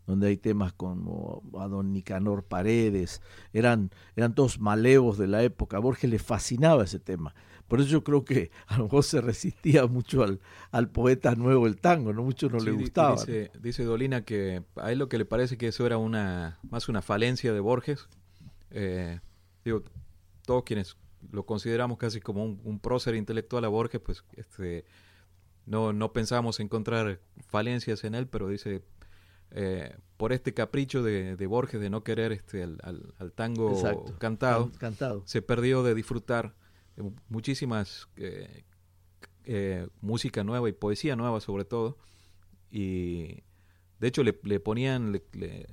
donde 0.06 0.28
hay 0.28 0.36
temas 0.36 0.72
como 0.72 1.42
a 1.58 1.66
don 1.66 1.92
Nicanor 1.92 2.44
Paredes, 2.44 3.20
eran, 3.52 3.90
eran 4.14 4.34
todos 4.34 4.60
malevos 4.60 5.18
de 5.18 5.26
la 5.26 5.42
época, 5.42 5.76
a 5.76 5.80
Borges 5.80 6.10
le 6.10 6.18
fascinaba 6.18 6.84
ese 6.84 7.00
tema. 7.00 7.34
Por 7.68 7.80
eso 7.80 7.88
yo 7.88 8.04
creo 8.04 8.24
que 8.24 8.50
a 8.66 8.78
lo 8.78 8.84
mejor 8.84 9.02
se 9.02 9.20
resistía 9.20 9.86
mucho 9.86 10.22
al, 10.22 10.40
al 10.70 10.88
poeta 10.88 11.34
nuevo 11.34 11.66
el 11.66 11.80
tango, 11.80 12.12
no 12.12 12.22
mucho 12.22 12.48
no 12.48 12.58
le 12.58 12.70
gustaba. 12.70 13.16
Dice, 13.16 13.50
dice, 13.60 13.84
Dolina 13.84 14.24
que 14.24 14.62
a 14.76 14.92
él 14.92 14.98
lo 14.98 15.08
que 15.08 15.18
le 15.18 15.24
parece 15.24 15.58
que 15.58 15.68
eso 15.68 15.84
era 15.84 15.98
una 15.98 16.60
más 16.70 16.88
una 16.88 17.02
falencia 17.02 17.52
de 17.52 17.60
Borges. 17.60 18.08
Eh, 18.70 19.20
digo, 19.64 19.82
todos 20.44 20.62
quienes 20.62 20.96
lo 21.32 21.44
consideramos 21.44 21.98
casi 21.98 22.20
como 22.20 22.44
un, 22.44 22.60
un 22.62 22.78
prócer 22.78 23.16
intelectual 23.16 23.64
a 23.64 23.68
Borges, 23.68 24.00
pues 24.00 24.24
este, 24.36 24.84
no, 25.64 25.92
no 25.92 26.12
pensamos 26.12 26.60
encontrar 26.60 27.20
falencias 27.48 28.04
en 28.04 28.14
él, 28.14 28.28
pero 28.28 28.48
dice 28.48 28.82
eh, 29.50 29.96
por 30.16 30.32
este 30.32 30.54
capricho 30.54 31.02
de, 31.02 31.46
Borges 31.46 31.80
de 31.80 31.90
no 31.90 32.02
querer 32.02 32.32
este 32.32 32.62
al, 32.62 33.32
tango 33.34 33.80
cantado, 34.18 34.70
se 35.26 35.42
perdió 35.42 35.82
de 35.82 35.94
disfrutar 35.94 36.54
muchísimas 37.28 38.08
eh, 38.16 38.64
eh, 39.44 39.86
música 40.00 40.42
nueva 40.42 40.68
y 40.68 40.72
poesía 40.72 41.16
nueva 41.16 41.40
sobre 41.40 41.64
todo. 41.64 41.98
Y 42.70 43.42
de 44.00 44.08
hecho 44.08 44.22
le, 44.24 44.32
ponían 44.32 45.12
le, 45.12 45.66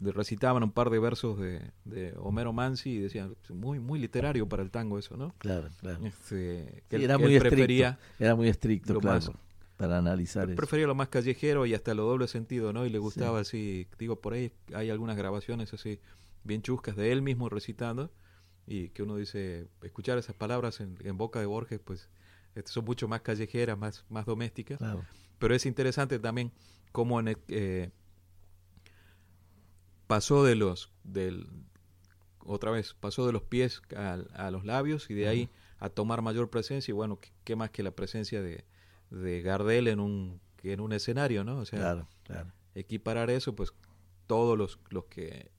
recitaban 0.00 0.62
un 0.62 0.72
par 0.72 0.90
de 0.90 0.98
versos 0.98 1.38
de, 1.38 2.14
Homero 2.18 2.52
Mansi 2.52 2.90
y 2.90 2.98
decían 2.98 3.36
muy 3.50 3.78
muy 3.78 3.98
literario 3.98 4.48
para 4.48 4.62
el 4.62 4.70
tango 4.70 4.98
eso 4.98 5.16
no 5.16 5.34
claro 5.38 5.70
claro. 5.80 6.04
Este, 6.04 6.84
era, 6.90 7.16
muy 7.16 7.36
estricto, 7.36 7.96
era 8.18 8.34
muy 8.34 8.48
estricto 8.48 9.00
claro 9.00 9.32
para 9.76 9.98
analizar 9.98 10.48
eso. 10.48 10.56
Prefería 10.56 10.86
lo 10.86 10.94
más 10.94 11.08
callejero 11.08 11.66
y 11.66 11.74
hasta 11.74 11.94
lo 11.94 12.04
doble 12.04 12.28
sentido, 12.28 12.72
¿no? 12.72 12.86
Y 12.86 12.90
le 12.90 12.98
gustaba 12.98 13.40
así, 13.40 13.86
digo, 13.98 14.20
por 14.20 14.32
ahí 14.32 14.52
hay 14.74 14.90
algunas 14.90 15.16
grabaciones 15.16 15.72
así 15.74 16.00
bien 16.44 16.62
chuscas 16.62 16.96
de 16.96 17.12
él 17.12 17.22
mismo 17.22 17.48
recitando 17.48 18.10
y 18.66 18.88
que 18.90 19.02
uno 19.02 19.16
dice, 19.16 19.68
escuchar 19.82 20.18
esas 20.18 20.34
palabras 20.34 20.80
en, 20.80 21.16
boca 21.16 21.40
de 21.40 21.46
Borges, 21.46 21.80
pues 21.84 22.08
este, 22.54 22.72
son 22.72 22.84
mucho 22.84 23.06
más 23.06 23.20
callejeras, 23.20 23.78
más, 23.78 24.04
más 24.08 24.26
domésticas. 24.26 24.80
Pero 25.38 25.54
es 25.54 25.66
interesante 25.66 26.18
también 26.18 26.52
cómo 26.92 27.20
en 27.20 27.36
eh, 27.48 27.90
pasó 30.06 30.44
de 30.44 30.54
los, 30.54 30.90
del, 31.04 31.46
otra 32.40 32.70
vez, 32.70 32.94
pasó 32.94 33.26
de 33.26 33.32
los 33.32 33.42
pies 33.42 33.82
a, 33.94 34.50
los 34.50 34.64
labios 34.64 35.10
y 35.10 35.14
de 35.14 35.28
ahí 35.28 35.50
a 35.78 35.90
tomar 35.90 36.22
mayor 36.22 36.48
presencia 36.48 36.90
y 36.90 36.94
bueno, 36.94 37.20
qué 37.44 37.54
más 37.54 37.70
que 37.70 37.82
la 37.82 37.90
presencia 37.90 38.40
de, 38.40 38.64
de 39.10 39.42
Gardel 39.42 39.88
en 39.88 40.00
un, 40.00 40.40
en 40.62 40.80
un 40.80 40.92
escenario, 40.92 41.44
¿no? 41.44 41.58
O 41.58 41.64
sea, 41.64 42.06
equiparar 42.74 43.30
eso, 43.30 43.54
pues 43.54 43.72
todos 44.26 44.58
los, 44.58 44.78
los 44.90 45.04
que 45.06 45.50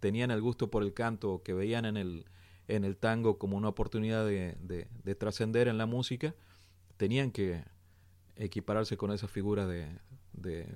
tenían 0.00 0.30
el 0.30 0.40
gusto 0.40 0.70
por 0.70 0.82
el 0.82 0.94
canto 0.94 1.32
o 1.32 1.42
que 1.42 1.52
veían 1.52 1.84
en 1.84 1.96
el, 1.96 2.26
en 2.68 2.84
el 2.84 2.96
tango 2.96 3.38
como 3.38 3.56
una 3.56 3.68
oportunidad 3.68 4.26
de, 4.26 4.56
de, 4.60 5.14
trascender 5.14 5.68
en 5.68 5.78
la 5.78 5.86
música, 5.86 6.34
tenían 6.96 7.30
que 7.30 7.64
equipararse 8.36 8.96
con 8.96 9.12
esa 9.12 9.28
figura 9.28 9.66
de, 9.66 9.88
de, 10.32 10.66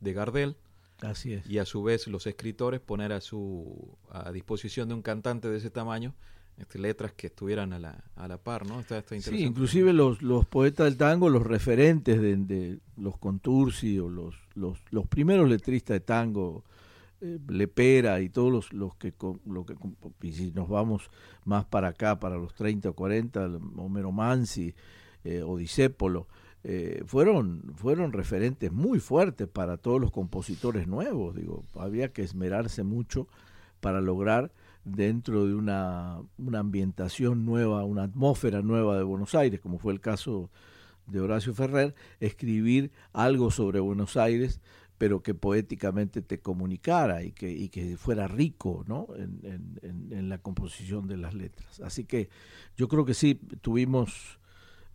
de 0.00 0.12
Gardel. 0.12 0.56
Así 1.00 1.34
es. 1.34 1.46
Y 1.48 1.58
a 1.58 1.64
su 1.64 1.82
vez 1.82 2.06
los 2.06 2.26
escritores 2.26 2.80
poner 2.80 3.12
a 3.12 3.20
su 3.20 3.98
a 4.10 4.30
disposición 4.32 4.88
de 4.88 4.94
un 4.94 5.02
cantante 5.02 5.48
de 5.48 5.58
ese 5.58 5.70
tamaño 5.70 6.14
este, 6.58 6.78
letras 6.78 7.12
que 7.12 7.26
estuvieran 7.28 7.72
a 7.72 7.78
la, 7.78 8.04
a 8.16 8.28
la 8.28 8.38
par, 8.38 8.66
¿no? 8.66 8.80
Está, 8.80 8.98
está 8.98 9.18
sí, 9.20 9.42
inclusive 9.42 9.92
los, 9.92 10.22
los 10.22 10.46
poetas 10.46 10.84
del 10.84 10.96
tango, 10.96 11.28
los 11.28 11.44
referentes 11.44 12.20
de, 12.20 12.36
de 12.36 12.78
los 12.96 13.18
Contursi 13.18 13.98
o 13.98 14.08
los, 14.08 14.36
los, 14.54 14.78
los 14.90 15.06
primeros 15.06 15.48
letristas 15.48 15.96
de 15.96 16.00
tango, 16.00 16.64
eh, 17.20 17.38
Lepera 17.48 18.20
y 18.20 18.28
todos 18.28 18.52
los, 18.52 18.72
los 18.72 18.94
que, 18.96 19.14
lo 19.46 19.64
que, 19.64 19.74
y 20.22 20.32
si 20.32 20.50
nos 20.52 20.68
vamos 20.68 21.10
más 21.44 21.64
para 21.64 21.88
acá, 21.88 22.20
para 22.20 22.36
los 22.36 22.54
30 22.54 22.90
o 22.90 22.92
40, 22.92 23.46
Homero 23.76 24.12
Mansi 24.12 24.74
eh, 25.24 25.42
o 25.42 25.56
Disépolo, 25.56 26.28
eh, 26.64 27.02
fueron, 27.06 27.72
fueron 27.76 28.12
referentes 28.12 28.72
muy 28.72 28.98
fuertes 28.98 29.48
para 29.48 29.76
todos 29.76 30.00
los 30.00 30.10
compositores 30.10 30.86
nuevos. 30.86 31.34
Digo, 31.34 31.64
había 31.74 32.12
que 32.12 32.22
esmerarse 32.22 32.82
mucho 32.82 33.26
para 33.80 34.00
lograr 34.00 34.50
dentro 34.84 35.46
de 35.46 35.54
una, 35.54 36.20
una 36.38 36.58
ambientación 36.60 37.44
nueva, 37.44 37.84
una 37.84 38.04
atmósfera 38.04 38.62
nueva 38.62 38.96
de 38.96 39.02
Buenos 39.02 39.34
Aires, 39.34 39.60
como 39.60 39.78
fue 39.78 39.92
el 39.92 40.00
caso 40.00 40.50
de 41.06 41.20
Horacio 41.20 41.54
Ferrer, 41.54 41.94
escribir 42.20 42.90
algo 43.12 43.50
sobre 43.50 43.80
Buenos 43.80 44.16
Aires, 44.16 44.60
pero 44.98 45.22
que 45.22 45.34
poéticamente 45.34 46.22
te 46.22 46.38
comunicara 46.38 47.24
y 47.24 47.32
que, 47.32 47.50
y 47.50 47.68
que 47.68 47.96
fuera 47.96 48.28
rico 48.28 48.84
¿no? 48.86 49.08
en, 49.16 49.40
en, 49.82 50.12
en, 50.12 50.28
la 50.28 50.38
composición 50.38 51.08
de 51.08 51.16
las 51.16 51.34
letras. 51.34 51.80
Así 51.80 52.04
que 52.04 52.28
yo 52.76 52.88
creo 52.88 53.04
que 53.04 53.14
sí, 53.14 53.34
tuvimos 53.60 54.38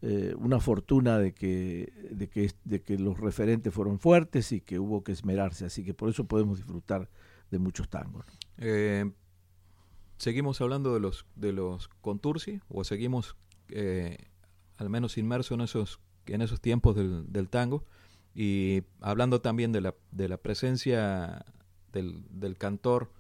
eh, 0.02 0.34
una 0.38 0.62
fortuna 0.62 1.20
de 1.20 1.34
que, 1.34 1.92
de, 2.12 2.30
que, 2.30 2.50
de 2.64 2.82
que 2.82 2.98
los 2.98 3.20
referentes 3.20 3.74
fueron 3.74 4.00
fuertes 4.00 4.54
y 4.54 4.62
que 4.62 4.80
hubo 4.80 5.04
que 5.04 5.12
esmerarse, 5.12 5.66
así 5.66 5.84
que 5.84 5.94
por 5.94 6.10
eso 6.10 6.24
podemos 6.24 6.58
disfrutar 6.58 7.10
de 7.52 7.60
muchos 7.60 7.90
tangos. 7.90 8.26
Eh, 8.58 9.12
¿Seguimos 10.20 10.60
hablando 10.60 10.94
de 10.94 11.00
los, 11.00 11.26
de 11.38 11.54
los 11.54 11.88
contursi 12.02 12.60
o 12.68 12.84
seguimos 12.84 13.38
eh, 13.70 14.18
al 14.76 14.90
menos 14.90 15.18
inmersos 15.18 15.56
en 15.56 15.62
esos, 15.62 16.02
en 16.26 16.42
esos 16.42 16.60
tiempos 16.60 16.98
del, 16.98 17.32
del, 17.32 17.48
tango? 17.48 17.86
Y 18.36 18.84
hablando 19.00 19.40
también 19.40 19.72
de 19.72 19.80
la, 19.80 19.96
de 20.12 20.28
la 20.28 20.36
presencia 20.36 21.46
del, 21.94 22.22
del 22.32 22.58
cantor 22.58 23.14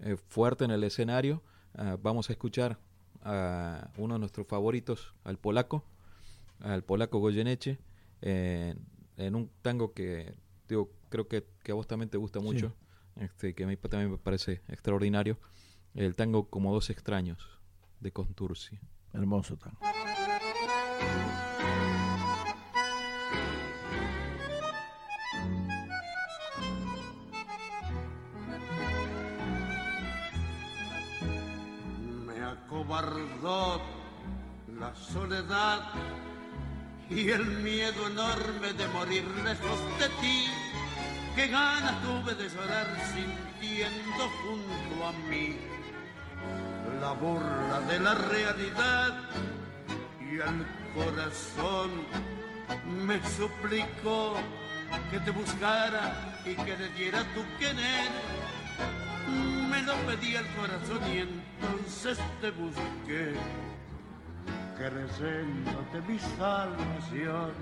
eh, 0.00 0.16
fuerte 0.16 0.66
en 0.66 0.70
el 0.70 0.84
escenario, 0.84 1.42
uh, 1.78 1.96
vamos 2.02 2.28
a 2.28 2.34
escuchar 2.34 2.78
a 3.22 3.90
uno 3.96 4.14
de 4.14 4.20
nuestros 4.20 4.46
favoritos, 4.46 5.14
al 5.24 5.38
polaco, 5.38 5.82
al 6.60 6.84
polaco 6.84 7.20
Goyeneche, 7.20 7.78
eh, 8.20 8.74
en 9.16 9.34
un 9.34 9.50
tango 9.62 9.94
que 9.94 10.34
digo, 10.68 10.90
creo 11.08 11.26
que, 11.26 11.46
que, 11.62 11.72
a 11.72 11.74
vos 11.74 11.86
también 11.86 12.10
te 12.10 12.18
gusta 12.18 12.40
mucho, 12.40 12.74
sí. 13.16 13.24
este, 13.24 13.54
que 13.54 13.64
a 13.64 13.66
mí 13.66 13.78
también 13.78 14.10
me 14.10 14.18
parece 14.18 14.60
extraordinario 14.68 15.38
el 15.94 16.16
tango 16.16 16.48
como 16.50 16.72
dos 16.72 16.90
extraños 16.90 17.38
de 18.00 18.12
Contursi. 18.12 18.78
Hermoso 19.12 19.56
tango. 19.56 19.78
Me 32.26 32.40
acobardó 32.42 33.80
la 34.76 34.94
soledad 34.96 35.80
y 37.08 37.28
el 37.30 37.46
miedo 37.62 38.08
enorme 38.08 38.72
de 38.72 38.88
morir 38.88 39.24
lejos 39.44 39.80
de 40.00 40.08
ti. 40.20 40.46
Qué 41.36 41.46
ganas 41.46 42.02
tuve 42.02 42.34
de 42.34 42.48
llorar 42.48 42.86
sintiendo 43.14 44.28
junto 44.42 45.06
a 45.06 45.12
mí 45.28 45.73
la 47.00 47.12
burla 47.12 47.80
de 47.88 48.00
la 48.00 48.14
realidad 48.14 49.14
y 50.20 50.36
el 50.36 50.66
corazón 50.94 51.90
me 53.06 53.20
suplicó 53.28 54.36
que 55.10 55.18
te 55.20 55.30
buscara 55.30 56.38
y 56.44 56.54
que 56.54 56.76
le 56.76 56.88
diera 56.90 57.22
tu 57.34 57.42
querer. 57.58 58.10
Me 59.70 59.82
lo 59.82 59.94
pedí 60.06 60.36
al 60.36 60.46
corazón 60.54 61.00
y 61.12 61.18
entonces 61.18 62.18
te 62.40 62.50
busqué, 62.52 63.34
creyéndote 64.76 66.00
mi 66.06 66.18
salvación. 66.18 67.52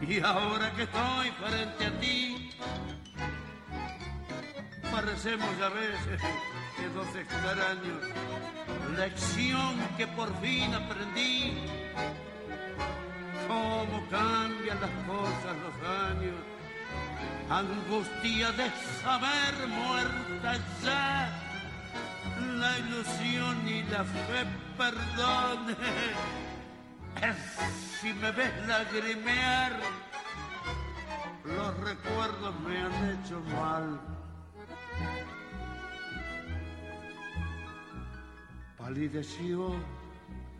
Y 0.00 0.20
ahora 0.20 0.72
que 0.72 0.82
estoy 0.82 1.30
frente 1.30 1.86
a 1.86 2.00
ti, 2.00 2.50
parecemos 4.90 5.60
a 5.60 5.68
veces 5.68 6.22
dos 6.94 7.08
extraños. 7.14 8.02
Lección 8.96 9.76
que 9.96 10.06
por 10.06 10.28
fin 10.40 10.74
aprendí. 10.74 11.54
Cómo 13.48 14.06
cambian 14.10 14.80
las 14.80 14.90
cosas 15.06 15.54
los 15.64 15.88
años. 16.10 16.34
Angustia 17.48 18.52
de 18.52 18.70
saber 19.02 19.68
muerta 19.68 20.58
ya. 20.82 21.30
La 22.58 22.78
ilusión 22.78 23.68
y 23.68 23.82
la 23.84 24.04
fe, 24.04 24.46
perdón. 24.76 25.76
Si 28.00 28.12
me 28.12 28.30
ves 28.30 28.52
lagrimear, 28.68 29.72
los 31.44 31.80
recuerdos 31.80 32.60
me 32.60 32.78
han 32.78 33.18
hecho 33.18 33.40
mal. 33.56 34.00
Palideció 38.86 39.74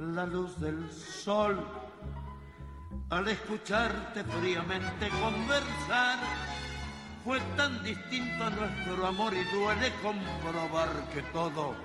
la 0.00 0.26
luz 0.26 0.58
del 0.58 0.90
sol 0.90 1.64
al 3.08 3.28
escucharte 3.28 4.24
fríamente 4.24 5.08
conversar. 5.10 6.18
Fue 7.24 7.38
tan 7.56 7.84
distinto 7.84 8.42
a 8.42 8.50
nuestro 8.50 9.06
amor 9.06 9.32
y 9.32 9.44
duele 9.56 9.92
comprobar 10.02 10.88
que 11.14 11.22
todo, 11.32 11.76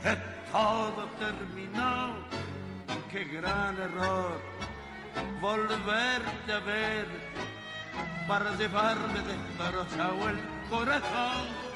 que 0.00 0.16
todo 0.52 1.08
terminó. 1.18 2.18
Qué 3.10 3.24
gran 3.24 3.76
error 3.76 4.40
volverte 5.40 6.52
a 6.52 6.60
ver 6.60 7.06
para 8.28 8.54
llevarme 8.54 9.18
destrozado 9.26 10.28
el 10.28 10.38
corazón. 10.70 11.73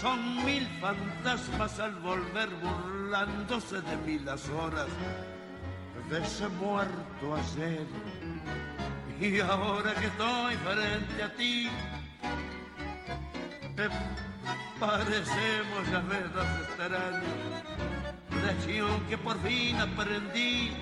Son 0.00 0.44
mil 0.44 0.66
fantasmas 0.80 1.78
al 1.80 1.94
volver 1.96 2.50
burlándose 2.62 3.80
de 3.80 3.96
mí 4.04 4.18
las 4.18 4.48
horas 4.50 4.86
de 6.10 6.22
ese 6.22 6.48
muerto 6.48 7.34
ayer. 7.34 7.86
Y 9.20 9.40
ahora 9.40 9.94
que 9.94 10.06
estoy 10.06 10.54
frente 10.56 11.22
a 11.22 11.34
ti, 11.34 11.68
te 13.74 13.88
parecemos 14.78 15.88
a 15.94 16.00
ver 16.00 16.32
dos 16.32 16.46
extraños. 16.68 17.24
Lección 18.44 19.00
que 19.08 19.16
por 19.18 19.40
fin 19.40 19.76
aprendí, 19.80 20.72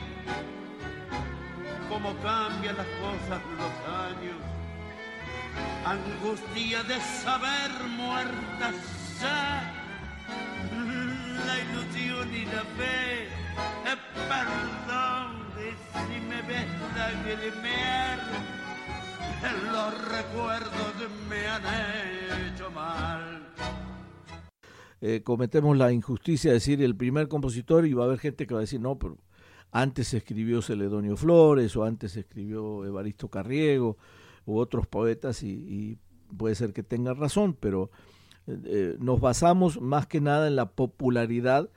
cómo 1.89 2.15
cambian 2.17 2.77
las 2.77 2.87
cosas 2.87 3.41
los 3.57 3.95
años 3.95 4.54
angustia 5.85 6.83
de 6.85 7.01
saber 7.01 7.71
muertas 7.97 8.75
ya 9.21 9.73
la 11.47 11.59
ilusión 11.61 12.35
y 12.35 12.45
la 12.47 12.65
fe. 12.77 13.25
Eh, 13.25 13.99
perdón 14.29 15.45
si 15.55 16.21
me 16.21 16.43
ves 16.43 16.67
lagrimear, 16.97 18.19
los 19.73 20.09
recuerdos 20.09 21.11
me 21.29 21.47
han 21.47 21.63
hecho 22.53 22.71
mal. 22.71 23.47
Eh, 25.01 25.23
cometemos 25.23 25.77
la 25.77 25.93
injusticia 25.93 26.51
de 26.51 26.55
decir 26.55 26.83
el 26.83 26.97
primer 26.97 27.29
compositor 27.29 27.87
y 27.87 27.93
va 27.93 28.05
a 28.05 28.07
haber 28.07 28.19
gente 28.19 28.47
que 28.47 28.55
va 28.55 28.61
a 28.61 28.63
decir 28.63 28.81
no, 28.81 28.99
pero 28.99 29.19
antes 29.71 30.15
escribió 30.15 30.63
Celedonio 30.63 31.17
Flores 31.17 31.77
o 31.77 31.85
antes 31.85 32.17
escribió 32.17 32.85
Evaristo 32.85 33.29
Carriego 33.29 33.99
u 34.47 34.59
otros 34.59 34.87
poetas 34.87 35.43
y, 35.43 35.51
y 35.51 35.99
puede 36.37 36.55
ser 36.55 36.73
que 36.73 36.83
tengan 36.83 37.17
razón, 37.17 37.57
pero 37.59 37.91
eh, 38.47 38.97
nos 38.99 39.21
basamos 39.21 39.81
más 39.81 40.07
que 40.07 40.21
nada 40.21 40.49
en 40.49 40.57
la 40.57 40.71
popularidad 40.73 41.71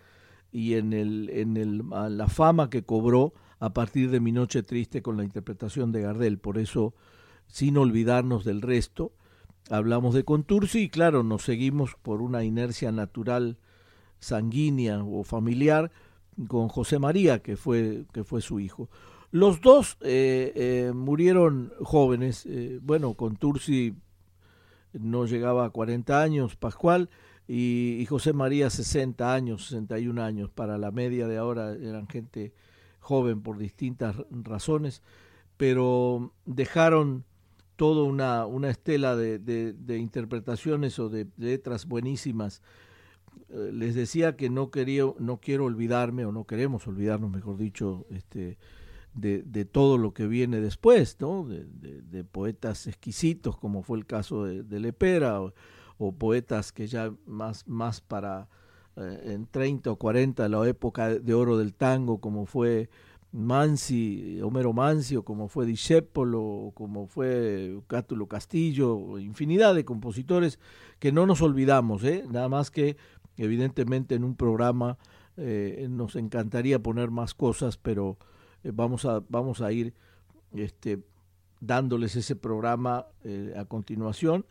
y 0.51 0.74
en, 0.74 0.93
el, 0.93 1.30
en 1.30 1.57
el, 1.57 1.84
la 1.89 2.28
fama 2.28 2.70
que 2.70 2.84
cobró 2.84 3.34
a 3.59 3.74
partir 3.74 4.11
de 4.11 4.20
Mi 4.20 4.32
Noche 4.32 4.63
Triste 4.63 5.01
con 5.01 5.18
la 5.18 5.24
interpretación 5.24 5.91
de 5.91 6.01
Gardel. 6.01 6.39
Por 6.39 6.57
eso, 6.57 6.93
sin 7.47 7.78
olvidarnos 7.78 8.43
del 8.43 8.61
resto, 8.61 9.13
hablamos 9.70 10.13
de 10.13 10.24
Contursi 10.24 10.84
y 10.84 10.89
claro, 10.89 11.24
nos 11.24 11.43
seguimos 11.43 11.95
por 12.01 12.22
una 12.22 12.43
inercia 12.43 12.91
natural 12.91 13.57
sanguínea 14.20 15.03
o 15.03 15.24
familiar 15.24 15.91
con 16.47 16.68
José 16.68 16.99
María, 16.99 17.39
que 17.39 17.55
fue, 17.55 18.05
que 18.13 18.24
fue 18.24 18.41
su 18.41 18.59
hijo. 18.59 18.89
Los 19.38 19.61
dos 19.61 19.97
eh, 20.01 20.51
eh, 20.55 20.91
murieron 20.95 21.71
jóvenes. 21.81 22.47
Eh, 22.47 22.79
bueno, 22.81 23.13
con 23.13 23.35
Tursi 23.35 23.93
no 24.93 25.27
llegaba 25.27 25.65
a 25.65 25.69
40 25.69 26.19
años, 26.19 26.55
Pascual, 26.55 27.11
y, 27.47 28.03
José 28.09 28.33
María 28.33 28.71
60 28.71 29.31
años, 29.31 29.67
61 29.67 30.23
años. 30.23 30.49
Para 30.49 30.79
la 30.79 30.89
media 30.89 31.27
de 31.27 31.38
ahora 31.38 31.73
eran 31.73 32.07
gente 32.07 32.51
joven 32.99 33.43
por 33.43 33.59
distintas 33.59 34.15
razones, 34.31 35.03
pero 35.55 36.33
dejaron 36.47 37.23
toda 37.75 38.05
una, 38.05 38.47
una 38.47 38.71
estela 38.71 39.15
de 39.15 39.97
interpretaciones 39.99 40.97
o 40.97 41.09
de, 41.09 41.25
de 41.25 41.31
letras 41.38 41.85
buenísimas 41.85 42.63
les 43.49 43.93
decía 43.93 44.35
que 44.35 44.49
no 44.49 44.71
quería 44.71 45.03
no 45.19 45.38
quiero 45.38 45.65
olvidarme 45.65 46.25
o 46.25 46.31
no 46.31 46.45
queremos 46.45 46.88
olvidarnos 46.88 47.29
mejor 47.29 47.55
dicho 47.55 48.07
este 48.09 48.57
de, 49.18 49.65
todo 49.65 49.97
lo 49.97 50.13
que 50.13 50.28
viene 50.28 50.61
después 50.61 51.18
no 51.20 51.45
de, 51.47 52.24
poetas 52.24 52.88
exquisitos 52.88 53.57
como 53.57 53.84
fue 53.84 53.97
el 53.97 54.05
caso 54.05 54.45
de, 54.45 54.80
Lepera 54.80 55.41
o, 55.41 56.11
poetas 56.13 56.72
que 56.72 56.88
ya 56.88 57.11
más 57.26 57.68
más 57.68 58.01
para 58.01 58.47
eh, 58.95 59.34
en 59.34 59.47
30 59.47 59.91
o 59.91 59.95
40 59.95 60.47
la 60.47 60.68
época 60.68 61.09
de 61.09 61.34
oro 61.34 61.57
del 61.57 61.74
tango 61.74 62.20
como 62.20 62.45
fue 62.45 62.89
Mansi, 63.30 64.39
Homero 64.41 64.72
Mansi, 64.72 65.18
o 65.18 65.24
como 65.24 65.49
fue 65.49 65.65
Discepolo, 65.65 66.41
o 66.41 66.72
como 66.72 67.07
fue 67.07 67.78
Cátulo 67.86 68.28
Castillo, 68.28 69.20
infinidad 69.20 69.76
de 69.76 69.84
compositores 69.84 70.59
que 70.97 71.11
no 71.11 71.26
nos 71.28 71.41
olvidamos, 71.41 72.05
¿eh? 72.05 72.24
nada 72.32 72.47
más 72.47 72.72
que 72.72 72.95
Evidentemente 73.38 74.15
en 74.15 74.24
un 74.24 74.36
programa 74.36 74.97
eh, 75.38 75.88
nos 75.89 76.15
encantaría 76.15 76.82
poner 76.82 77.11
más 77.11 77.36
cosas, 77.36 77.78
pero 77.78 78.18
eh, 78.64 78.72
vamos, 78.74 79.05
a, 79.05 79.24
vamos 79.30 79.62
a 79.62 79.72
ir 79.72 79.93
este, 80.53 80.99
dándoles 81.60 82.16
ese 82.16 82.36
programa 82.36 83.08
eh, 83.24 83.53
a 83.58 83.66
continuación. 83.66 84.45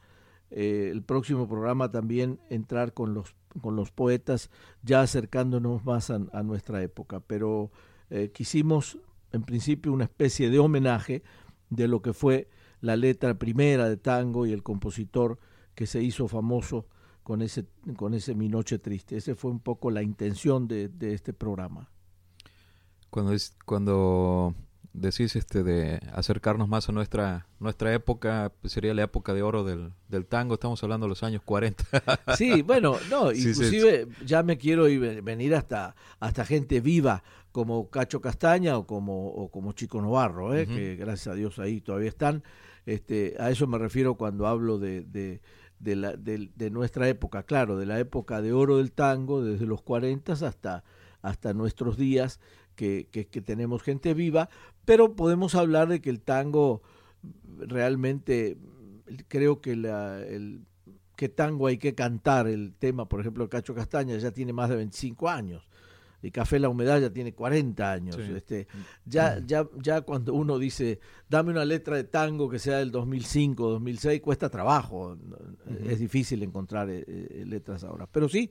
Eh, 0.50 0.90
el 0.92 1.02
próximo 1.02 1.48
programa 1.48 1.90
también 1.90 2.38
entrar 2.50 2.92
con 2.92 3.14
los, 3.14 3.34
con 3.60 3.76
los 3.76 3.90
poetas, 3.90 4.50
ya 4.82 5.02
acercándonos 5.02 5.84
más 5.84 6.10
a, 6.10 6.42
nuestra 6.42 6.82
época. 6.82 7.20
Pero 7.20 7.70
quisimos 8.32 8.98
en 9.32 9.42
principio 9.42 9.92
una 9.92 10.04
especie 10.04 10.48
de 10.48 10.60
homenaje 10.60 11.24
de 11.70 11.88
lo 11.88 12.02
que 12.02 12.12
fue 12.12 12.48
la 12.80 12.94
letra 12.94 13.36
primera 13.36 13.88
de 13.88 13.96
tango 13.96 14.46
y 14.46 14.52
el 14.52 14.62
compositor 14.62 15.40
que 15.74 15.86
se 15.86 16.00
hizo 16.04 16.28
famoso 16.28 16.86
con 17.24 17.42
ese, 17.42 17.66
con 17.96 18.14
ese 18.14 18.36
Mi 18.36 18.48
Noche 18.48 18.78
Triste. 18.78 19.16
Esa 19.16 19.34
fue 19.34 19.50
un 19.50 19.58
poco 19.58 19.90
la 19.90 20.04
intención 20.04 20.68
de 20.68 20.88
este 21.00 21.32
programa. 21.32 21.90
Cuando, 23.10 23.32
es, 23.32 23.54
cuando 23.64 24.54
decís 24.92 25.36
este 25.36 25.62
de 25.62 26.00
acercarnos 26.12 26.68
más 26.68 26.88
a 26.88 26.92
nuestra 26.92 27.46
nuestra 27.60 27.92
época, 27.94 28.52
pues 28.60 28.72
sería 28.72 28.94
la 28.94 29.02
época 29.02 29.34
de 29.34 29.42
oro 29.42 29.64
del, 29.64 29.92
del 30.08 30.26
tango, 30.26 30.54
estamos 30.54 30.82
hablando 30.82 31.06
de 31.06 31.10
los 31.10 31.22
años 31.22 31.42
40. 31.44 31.84
Sí, 32.36 32.62
bueno, 32.62 32.96
no, 33.10 33.30
sí, 33.34 33.50
inclusive 33.50 34.06
sí. 34.18 34.26
ya 34.26 34.42
me 34.42 34.58
quiero 34.58 34.88
ir, 34.88 35.22
venir 35.22 35.54
hasta 35.54 35.94
hasta 36.20 36.44
gente 36.44 36.80
viva 36.80 37.22
como 37.52 37.90
Cacho 37.90 38.20
Castaña 38.20 38.76
o 38.78 38.86
como 38.86 39.28
o 39.28 39.50
como 39.50 39.72
Chico 39.72 40.00
Novarro, 40.00 40.54
¿eh? 40.54 40.66
uh 40.68 40.70
-huh. 40.70 40.76
que 40.76 40.96
gracias 40.96 41.28
a 41.28 41.34
Dios 41.34 41.58
ahí 41.58 41.80
todavía 41.80 42.08
están. 42.08 42.42
Este, 42.84 43.34
a 43.38 43.50
eso 43.50 43.66
me 43.66 43.78
refiero 43.78 44.14
cuando 44.14 44.46
hablo 44.46 44.78
de, 44.78 45.02
de 45.02 45.40
de, 45.78 45.96
la, 45.96 46.12
de, 46.16 46.50
de, 46.54 46.70
nuestra 46.70 47.08
época, 47.08 47.42
claro, 47.42 47.76
de 47.76 47.86
la 47.86 47.98
época 47.98 48.40
de 48.40 48.52
oro 48.52 48.78
del 48.78 48.92
tango, 48.92 49.44
desde 49.44 49.66
los 49.66 49.82
40 49.82 50.32
hasta, 50.32 50.84
hasta 51.22 51.52
nuestros 51.52 51.96
días, 51.96 52.40
que, 52.76 53.08
que, 53.10 53.26
que, 53.26 53.40
tenemos 53.40 53.82
gente 53.82 54.14
viva, 54.14 54.48
pero 54.84 55.16
podemos 55.16 55.54
hablar 55.54 55.88
de 55.88 56.00
que 56.00 56.10
el 56.10 56.20
tango 56.20 56.82
realmente, 57.58 58.56
creo 59.28 59.60
que 59.60 59.74
la, 59.74 60.20
el, 60.20 60.60
que 61.16 61.28
tango 61.28 61.66
hay 61.66 61.78
que 61.78 61.94
cantar, 61.94 62.46
el 62.46 62.74
tema, 62.74 63.08
por 63.08 63.20
ejemplo, 63.20 63.48
Cacho 63.48 63.74
Castaña 63.74 64.16
ya 64.18 64.30
tiene 64.30 64.52
más 64.52 64.68
de 64.68 64.76
25 64.76 65.28
años 65.28 65.66
y 66.22 66.30
Café 66.30 66.58
La 66.58 66.68
Humedad 66.68 67.00
ya 67.00 67.10
tiene 67.10 67.34
40 67.34 67.92
años. 67.92 68.16
Sí. 68.16 68.32
Este, 68.34 68.66
ya, 69.04 69.40
ya, 69.46 69.68
ya 69.80 70.00
cuando 70.00 70.34
uno 70.34 70.58
dice, 70.58 70.98
dame 71.28 71.52
una 71.52 71.64
letra 71.64 71.96
de 71.96 72.04
tango 72.04 72.48
que 72.48 72.58
sea 72.58 72.78
del 72.78 72.90
2005, 72.90 73.70
2006, 73.70 74.20
cuesta 74.20 74.48
trabajo. 74.48 75.12
Uh 75.12 75.16
-huh. 75.16 75.90
Es 75.90 76.00
difícil 76.00 76.42
encontrar 76.42 76.90
eh, 76.90 77.04
eh, 77.06 77.44
letras 77.46 77.84
ahora. 77.84 78.08
Pero 78.10 78.28
sí, 78.28 78.50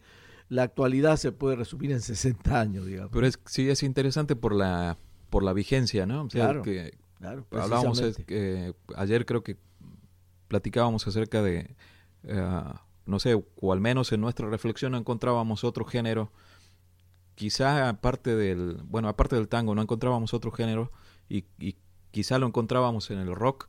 la 0.50 0.64
actualidad 0.64 1.18
se 1.18 1.32
puede 1.32 1.56
resumir 1.56 1.92
en 1.92 2.02
60 2.02 2.60
años, 2.60 2.86
digamos. 2.86 3.12
Pero 3.12 3.28
es, 3.28 3.40
sí 3.46 3.70
es 3.70 3.84
interesante 3.84 4.36
por 4.36 4.54
la, 4.54 4.98
por 5.30 5.44
la 5.44 5.54
vigencia, 5.54 6.06
¿no? 6.06 6.24
O 6.24 6.30
sea, 6.30 6.46
claro, 6.46 6.62
que 6.62 6.98
claro, 7.20 7.46
hablábamos 7.52 8.02
eh, 8.28 8.74
ayer 8.96 9.26
creo 9.26 9.44
que 9.44 9.58
platicábamos 10.48 11.08
acerca 11.08 11.42
de, 11.42 11.76
uh, 12.24 12.74
no 13.06 13.20
sé, 13.20 13.42
o 13.56 13.74
al 13.74 13.82
menos 13.82 14.12
en 14.12 14.22
nuestra 14.22 14.50
reflexión 14.50 14.96
encontrábamos 14.96 15.64
otro 15.64 15.86
género 15.86 16.32
quizá 17.36 17.90
aparte 17.90 18.36
del, 18.36 18.80
bueno, 18.86 19.10
aparte 19.10 19.36
del 19.36 19.48
tango 19.48 19.76
no 19.76 19.82
encontrábamos 19.82 20.34
otro 20.34 20.52
género 20.52 20.92
y, 21.30 21.46
y 21.60 21.76
quizá 22.12 22.40
lo 22.40 22.48
encontrábamos 22.48 23.12
en 23.12 23.20
el 23.20 23.36
rock 23.36 23.68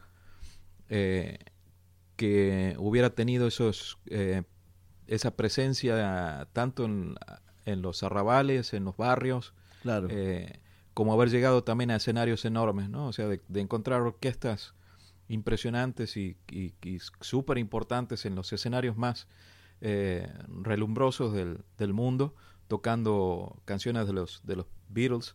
eh, 0.88 1.38
que 2.14 2.76
hubiera 2.78 3.10
tenido 3.10 3.46
esos 3.46 3.98
eh, 4.06 4.44
esa 5.07 5.36
presencia 5.36 6.48
tanto 6.52 6.84
en, 6.84 7.14
en, 7.64 7.82
los 7.82 8.02
arrabales, 8.02 8.72
en 8.72 8.84
los 8.84 8.96
barrios, 8.96 9.54
claro. 9.82 10.09
eh, 10.11 10.61
como 10.94 11.12
haber 11.12 11.30
llegado 11.30 11.64
también 11.64 11.90
a 11.90 11.96
escenarios 11.96 12.44
enormes, 12.44 12.88
¿no? 12.88 13.09
O 13.09 13.12
sea, 13.12 13.28
de, 13.28 13.40
de 13.48 13.61
encontrar 13.61 14.00
orquestas 14.02 14.74
impresionantes 15.28 16.16
y, 16.16 16.36
y, 16.50 16.74
y 16.82 16.98
súper 17.20 17.59
importantes 17.59 18.24
en 18.26 18.34
los 18.34 18.52
escenarios 18.52 18.96
más 18.96 19.26
eh, 19.80 20.26
relumbrosos 20.48 21.32
del, 21.32 21.64
del 21.78 21.92
mundo, 21.92 22.34
tocando 22.68 23.61
canciones 23.64 24.07
de 24.07 24.12
los, 24.12 24.40
de 24.44 24.57
los 24.57 24.66
Beatles, 24.88 25.34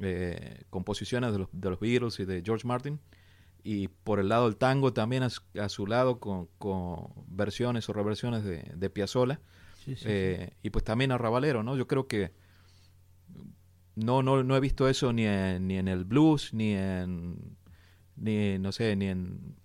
eh, 0.00 0.64
composiciones 0.70 1.32
de 1.32 1.38
los, 1.38 1.48
de 1.52 1.70
los 1.70 1.80
Beatles 1.80 2.18
y 2.20 2.24
de 2.24 2.42
George 2.44 2.66
Martin, 2.66 3.00
y 3.66 3.88
por 3.88 4.20
el 4.20 4.28
lado 4.28 4.44
del 4.44 4.56
tango 4.56 4.92
también 4.92 5.24
a, 5.24 5.28
a 5.60 5.68
su 5.68 5.88
lado 5.88 6.20
con, 6.20 6.46
con, 6.58 7.08
versiones 7.26 7.88
o 7.88 7.92
reversiones 7.92 8.44
de, 8.44 8.62
de 8.76 8.90
Piazzolla, 8.90 9.40
sí, 9.84 9.96
sí, 9.96 10.04
eh, 10.06 10.50
sí. 10.50 10.56
y 10.62 10.70
pues 10.70 10.84
también 10.84 11.10
a 11.10 11.18
Ravalero, 11.18 11.64
¿no? 11.64 11.76
Yo 11.76 11.88
creo 11.88 12.06
que 12.06 12.32
no, 13.96 14.22
no, 14.22 14.44
no 14.44 14.56
he 14.56 14.60
visto 14.60 14.88
eso 14.88 15.12
ni 15.12 15.26
en, 15.26 15.66
ni 15.66 15.78
en 15.78 15.88
el 15.88 16.04
blues, 16.04 16.54
ni 16.54 16.74
en, 16.74 17.56
ni, 18.14 18.56
no 18.60 18.70
sé, 18.70 18.94
ni 18.94 19.06
en, 19.06 19.56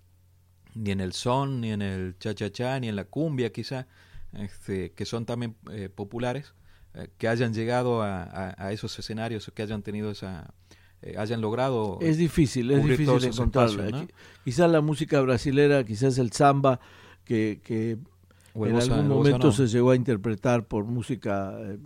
ni 0.73 0.89
en 0.89 0.99
el 0.99 1.13
son, 1.13 1.61
ni 1.61 1.71
en 1.71 1.83
el 1.83 2.17
cha-cha-cha, 2.17 2.79
ni 2.79 2.87
en 2.87 2.95
la 2.95 3.05
cumbia 3.05 3.51
quizá, 3.51 3.85
este, 4.33 4.93
que 4.93 5.05
son 5.05 5.27
también 5.27 5.57
eh, 5.71 5.89
populares 5.89 6.55
eh, 6.95 7.07
que 7.19 7.27
hayan 7.27 7.53
llegado 7.53 8.01
a, 8.01 8.23
a, 8.23 8.65
a, 8.65 8.71
esos 8.71 8.97
escenarios 8.97 9.47
o 9.47 9.53
que 9.53 9.61
hayan 9.61 9.83
tenido 9.83 10.09
esa 10.09 10.55
eh, 11.01 11.15
hayan 11.17 11.41
logrado 11.41 11.97
es 12.01 12.17
difícil 12.17 12.71
es 12.71 12.83
difícil 12.83 13.23
encontrarla 13.23 13.89
¿no? 13.89 14.07
quizás 14.43 14.69
la 14.71 14.81
música 14.81 15.21
brasilera 15.21 15.83
quizás 15.83 16.17
el 16.17 16.31
samba 16.31 16.79
que, 17.23 17.59
que 17.63 17.91
en 17.91 18.73
bossa, 18.73 18.93
algún 18.93 19.07
momento 19.07 19.47
no. 19.47 19.51
se 19.51 19.67
llegó 19.67 19.91
a 19.91 19.95
interpretar 19.95 20.65
por 20.67 20.85
música 20.85 21.57
eh, 21.59 21.77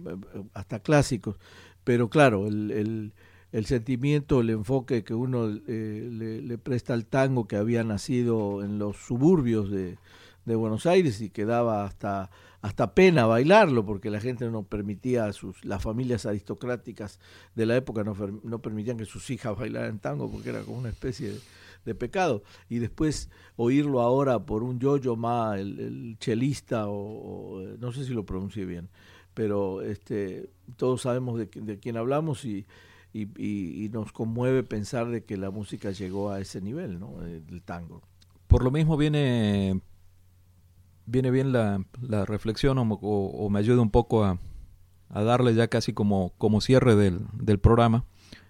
hasta 0.53 0.80
clásicos 0.80 1.38
pero 1.84 2.09
claro 2.09 2.47
el, 2.47 2.72
el, 2.72 3.13
el 3.51 3.66
sentimiento 3.66 4.41
el 4.41 4.49
enfoque 4.49 5.03
que 5.03 5.13
uno 5.13 5.47
eh, 5.68 6.09
le, 6.11 6.41
le, 6.41 6.57
presta 6.57 6.93
al 6.93 7.05
tango 7.05 7.47
que 7.47 7.55
había 7.55 7.84
nacido 7.84 8.63
en 8.63 8.80
los 8.80 8.97
suburbios 8.97 9.70
de, 9.70 9.97
de 10.45 10.55
Buenos 10.55 10.86
Aires 10.86 11.22
y 11.22 11.30
que 11.30 11.45
daba 11.45 11.86
hasta 11.86 12.30
hasta 12.66 12.95
pena 12.95 13.28
bailarlo 13.28 13.86
porque 13.86 14.09
la 14.09 14.20
gente 14.20 14.49
no 14.49 14.63
permitía 14.63 15.32
sus 15.34 15.63
las 15.63 15.84
familias 15.84 16.26
aristocráticas 16.26 17.20
de 17.53 17.68
la 17.68 17.76
época 17.76 18.03
no, 18.03 18.16
no 18.41 18.59
permitían 18.59 18.97
que 18.97 19.05
sus 19.05 19.30
hijas 19.30 19.55
bailaran 19.59 19.99
tango 19.99 20.32
porque 20.32 20.49
era 20.49 20.61
como 20.61 20.80
una 20.80 20.89
especie 20.89 21.36
de, 21.84 21.93
pecado. 21.93 22.41
Y 22.68 22.80
después 22.80 23.30
oírlo 23.55 24.01
ahora 24.01 24.39
por 24.39 24.63
un 24.63 24.80
Yoyo 24.80 25.16
Ma 25.16 25.59
el, 25.59 25.80
el 25.80 26.18
chelista 26.18 26.88
o, 26.88 26.95
o, 26.95 27.61
no 27.78 27.91
sé 27.91 28.03
si 28.03 28.13
lo 28.13 28.26
pronuncié 28.26 28.66
bien 28.66 28.89
pero 29.36 29.84
este 29.84 30.49
todos 30.76 31.03
sabemos 31.03 31.38
de, 31.38 31.47
quién 31.47 31.97
hablamos 31.97 32.45
y, 32.45 32.66
y, 33.13 33.89
nos 33.91 34.11
conmueve 34.11 34.63
pensar 34.63 35.09
de 35.09 35.24
que 35.24 35.38
la 35.38 35.51
música 35.51 35.91
llegó 35.91 36.32
a 36.32 36.39
ese 36.39 36.61
nivel 36.61 36.99
no 36.99 37.22
el 37.22 37.61
tango. 37.61 38.01
Por 38.47 38.63
lo 38.63 38.72
mismo 38.72 38.97
viene 38.97 39.82
viene 41.06 41.32
bien 41.32 41.51
la, 41.51 41.84
la 42.01 42.26
reflexión 42.26 42.78
o, 42.78 42.82
o, 42.82 43.45
o, 43.45 43.49
me 43.49 43.60
ayuda 43.60 43.82
un 43.82 43.91
poco 43.91 44.24
a, 44.24 44.39
a, 45.10 45.24
darle 45.24 45.53
ya 45.53 45.68
casi 45.68 45.93
como, 45.93 46.34
como 46.38 46.62
cierre 46.62 46.95
del, 46.95 47.22
del 47.34 47.60
programa. 47.60 48.06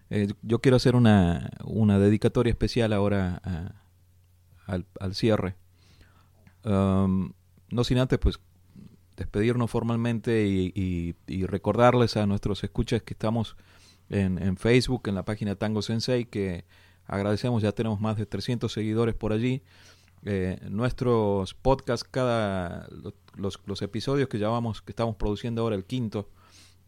Eh, 0.10 0.34
yo 0.42 0.60
quiero 0.60 0.78
hacer 0.78 0.96
una, 0.96 1.50
una 1.64 2.00
dedicatoria 2.00 2.52
especial 2.52 2.94
ahora 2.94 3.42
a, 3.44 3.72
al, 4.66 4.86
al, 5.00 5.16
cierre. 5.16 5.56
Um, 6.64 7.34
no 7.70 7.84
sin 7.84 7.98
antes, 7.98 8.20
pues, 8.20 8.40
despedirnos 9.18 9.70
formalmente 9.72 10.46
y, 10.48 10.72
y, 10.76 11.16
y, 11.28 11.46
recordarles 11.46 12.18
a 12.18 12.26
nuestros 12.26 12.64
escuchas 12.64 13.02
que 13.02 13.14
estamos 13.14 13.56
en, 14.10 14.42
en 14.42 14.58
Facebook, 14.58 15.04
en 15.06 15.16
la 15.16 15.26
página 15.26 15.56
Tango 15.56 15.82
Sensei, 15.82 16.26
que 16.26 16.66
agradecemos, 17.08 17.62
ya 17.62 17.72
tenemos 17.72 18.02
más 18.02 18.18
de 18.18 18.26
300 18.26 18.72
seguidores 18.72 19.16
por 19.16 19.32
allí. 19.32 19.62
Eh, 20.28 20.58
nuestros 20.70 21.54
podcasts, 21.54 22.04
cada 22.10 22.88
los, 23.36 23.60
los, 23.66 23.82
episodios 23.84 24.28
que 24.28 24.40
llevamos, 24.40 24.82
que 24.82 24.92
estamos 24.92 25.16
produciendo 25.18 25.62
ahora, 25.62 25.76
el 25.76 25.86
quinto, 25.86 26.32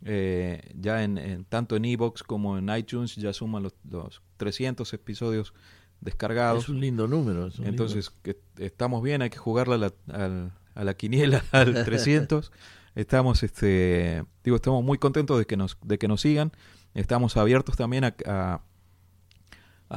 eh, 0.05 0.73
ya 0.75 1.03
en, 1.03 1.45
tanto 1.47 1.75
en 1.75 1.85
Evox 1.85 2.23
como 2.23 2.57
en 2.57 2.67
iTunes, 2.75 3.15
ya 3.15 3.33
suman 3.33 3.61
los, 3.61 3.75
los 3.87 4.23
300 4.37 4.91
episodios 4.93 5.53
descargados. 6.01 6.63
Es 6.63 6.69
un 6.69 6.79
lindo 6.79 7.07
número. 7.07 7.49
Entonces, 7.63 8.11
Que 8.23 8.39
estamos 8.57 9.03
bien, 9.03 9.21
hay 9.21 9.29
que 9.29 9.37
jugarla 9.37 9.75
a 9.75 9.77
la, 10.17 10.51
a 10.73 10.83
la 10.83 10.93
quiniela 10.95 11.43
al 11.51 11.85
300. 11.85 12.51
estamos, 12.95 13.43
este, 13.43 14.23
digo, 14.43 14.55
estamos 14.55 14.83
muy 14.83 14.97
contentos 14.97 15.37
de 15.37 15.45
que 15.45 15.57
nos, 15.57 15.77
de 15.83 15.99
que 15.99 16.07
nos 16.07 16.21
sigan. 16.21 16.51
Estamos 16.95 17.37
abiertos 17.37 17.77
también 17.77 18.03
a 18.03 18.15
a 18.25 18.61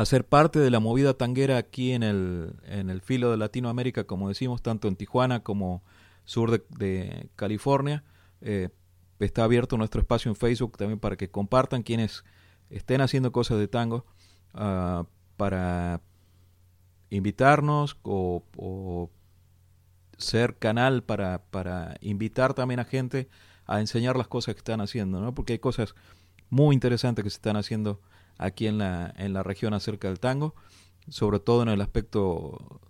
ser 0.05 0.27
parte 0.27 0.59
de 0.59 0.71
la 0.71 0.81
movida 0.81 1.15
tanguera 1.15 1.57
aquí 1.57 1.93
en 1.93 2.03
el, 2.03 2.55
en 2.65 2.91
el 2.91 3.01
filo 3.01 3.31
de 3.31 3.37
Latinoamérica, 3.37 4.05
como 4.05 4.29
decimos, 4.29 4.63
tanto 4.63 4.89
en 4.89 4.97
Tijuana 4.97 5.43
como 5.43 5.83
sur 6.25 6.65
de, 6.69 7.29
California. 7.37 8.05
Eh, 8.41 8.69
está 9.19 9.45
abierto 9.45 9.77
nuestro 9.77 10.01
espacio 10.01 10.31
en 10.31 10.37
Facebook 10.37 10.77
también 10.79 10.99
para 10.99 11.17
que 11.17 11.31
compartan 11.31 11.83
quienes 11.83 12.25
estén 12.71 13.01
haciendo 13.01 13.33
cosas 13.33 13.59
de 13.59 13.69
tango 13.69 14.07
uh, 14.55 15.05
para 15.37 16.01
invitarnos 17.11 17.99
o, 18.03 18.45
o, 18.57 19.11
ser 20.17 20.57
canal 20.57 21.03
para, 21.03 21.43
para 21.51 21.97
invitar 22.01 22.55
también 22.55 22.79
a 22.81 22.85
gente 22.85 23.29
a 23.67 23.81
enseñar 23.81 24.17
las 24.17 24.29
cosas 24.29 24.55
que 24.55 24.59
están 24.59 24.81
haciendo, 24.81 25.21
¿no? 25.21 25.35
porque 25.35 25.55
hay 25.55 25.59
cosas 25.59 25.95
muy 26.51 26.75
interesantes 26.75 27.23
que 27.23 27.31
se 27.31 27.37
están 27.37 27.57
haciendo 27.57 28.01
aquí 28.41 28.67
en 28.67 28.79
la, 28.79 29.15
en 29.19 29.33
la 29.33 29.43
región 29.43 29.75
acerca 29.75 30.09
del 30.09 30.19
tango, 30.19 30.55
sobre 31.09 31.39
todo 31.39 31.63
en 31.63 31.69
el 31.69 31.81
aspecto 31.81 32.81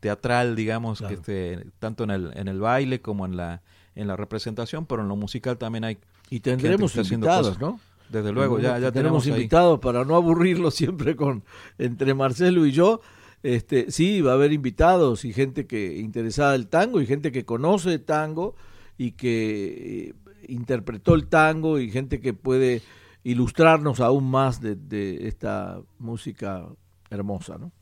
teatral, 0.00 0.54
digamos, 0.54 1.00
que 1.00 1.14
esté, 1.14 1.66
tanto 1.78 2.04
en 2.04 2.10
el, 2.10 2.30
en 2.36 2.48
el 2.48 2.60
baile 2.60 3.00
como 3.00 3.24
en 3.24 3.36
la, 3.36 3.62
en 3.94 4.06
la 4.06 4.16
representación, 4.16 4.86
pero 4.86 5.02
en 5.02 5.08
lo 5.08 5.16
musical 5.16 5.56
también 5.56 5.84
hay. 5.84 5.98
Y 6.30 6.40
tendremos 6.40 6.94
invitados, 6.96 7.58
¿no? 7.58 7.80
Desde 8.10 8.32
luego, 8.32 8.58
ya, 8.58 8.78
ya 8.78 8.92
tenemos, 8.92 9.26
invitados 9.26 9.80
para 9.80 10.04
no 10.04 10.14
aburrirlo 10.14 10.70
siempre 10.70 11.16
con 11.16 11.42
entre 11.78 12.14
Marcelo 12.14 12.66
y 12.66 12.72
yo. 12.72 13.00
Este, 13.42 13.90
sí, 13.90 14.20
va 14.20 14.32
a 14.32 14.34
haber 14.34 14.52
invitados 14.52 15.24
y 15.24 15.32
gente 15.32 15.66
que 15.66 15.98
interesada 15.98 16.54
el 16.54 16.66
tango 16.66 17.00
y 17.00 17.06
gente 17.06 17.32
que 17.32 17.44
conoce 17.44 17.94
el 17.94 18.04
tango 18.04 18.56
y 18.96 19.12
que 19.12 20.08
eh, 20.08 20.14
interpretó 20.48 21.14
el 21.14 21.28
tango 21.28 21.78
y 21.78 21.90
gente 21.90 22.20
que 22.20 22.34
puede 22.34 22.82
ilustrarnos 23.28 24.00
aún 24.00 24.30
más 24.30 24.62
de, 24.62 25.28
esta 25.28 25.82
música 25.98 26.66
hermosa. 27.10 27.58
¿no? 27.58 27.72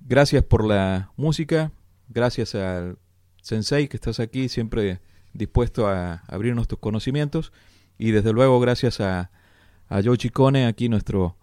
Gracias 0.00 0.42
por 0.42 0.64
la 0.64 1.12
música, 1.16 1.70
gracias 2.08 2.56
al 2.56 2.98
sensei 3.40 3.86
que 3.86 3.96
estás 3.96 4.18
aquí, 4.18 4.48
siempre 4.48 5.00
dispuesto 5.32 5.86
a 5.86 6.24
abrirnos 6.26 6.66
tus 6.66 6.80
conocimientos, 6.80 7.52
y 7.98 8.10
desde 8.10 8.32
luego 8.32 8.58
gracias 8.58 9.00
a, 9.00 9.30
a 9.88 10.02
Joe 10.02 10.18
Chicone, 10.18 10.66
aquí 10.66 10.88
nuestro 10.88 11.36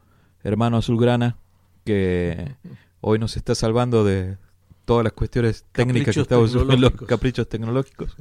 hermano 0.43 0.77
azulgrana, 0.77 1.37
que 1.85 2.55
hoy 2.99 3.17
nos 3.17 3.37
está 3.37 3.55
salvando 3.55 4.03
de 4.03 4.37
todas 4.83 5.05
las 5.05 5.13
cuestiones 5.13 5.65
técnicas 5.71 6.15
que 6.15 6.21
estamos 6.21 6.53
los 6.53 6.91
caprichos 7.07 7.47
tecnológicos. 7.47 8.17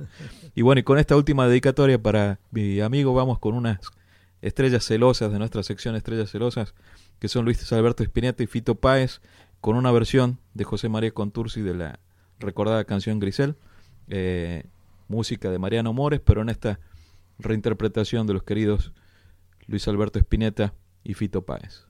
Y 0.54 0.62
bueno, 0.62 0.78
y 0.78 0.82
con 0.84 0.98
esta 0.98 1.16
última 1.16 1.48
dedicatoria 1.48 2.00
para 2.00 2.38
mi 2.52 2.80
amigo 2.80 3.12
vamos 3.12 3.40
con 3.40 3.54
unas 3.54 3.80
estrellas 4.42 4.84
celosas 4.84 5.32
de 5.32 5.38
nuestra 5.38 5.62
sección 5.62 5.96
Estrellas 5.96 6.30
Celosas, 6.30 6.74
que 7.18 7.28
son 7.28 7.44
Luis 7.44 7.72
Alberto 7.72 8.02
Espineta 8.02 8.42
y 8.42 8.46
Fito 8.46 8.76
Páez, 8.76 9.20
con 9.60 9.76
una 9.76 9.92
versión 9.92 10.38
de 10.54 10.64
José 10.64 10.88
María 10.88 11.12
Contursi 11.12 11.60
de 11.60 11.74
la 11.74 12.00
recordada 12.38 12.84
canción 12.84 13.18
Grisel, 13.20 13.56
eh, 14.08 14.64
música 15.08 15.50
de 15.50 15.58
Mariano 15.58 15.92
Mores, 15.92 16.20
pero 16.24 16.42
en 16.42 16.48
esta 16.48 16.80
reinterpretación 17.38 18.26
de 18.26 18.34
los 18.34 18.42
queridos 18.42 18.92
Luis 19.66 19.86
Alberto 19.88 20.18
Espineta 20.18 20.74
y 21.04 21.14
Fito 21.14 21.44
Páez. 21.44 21.86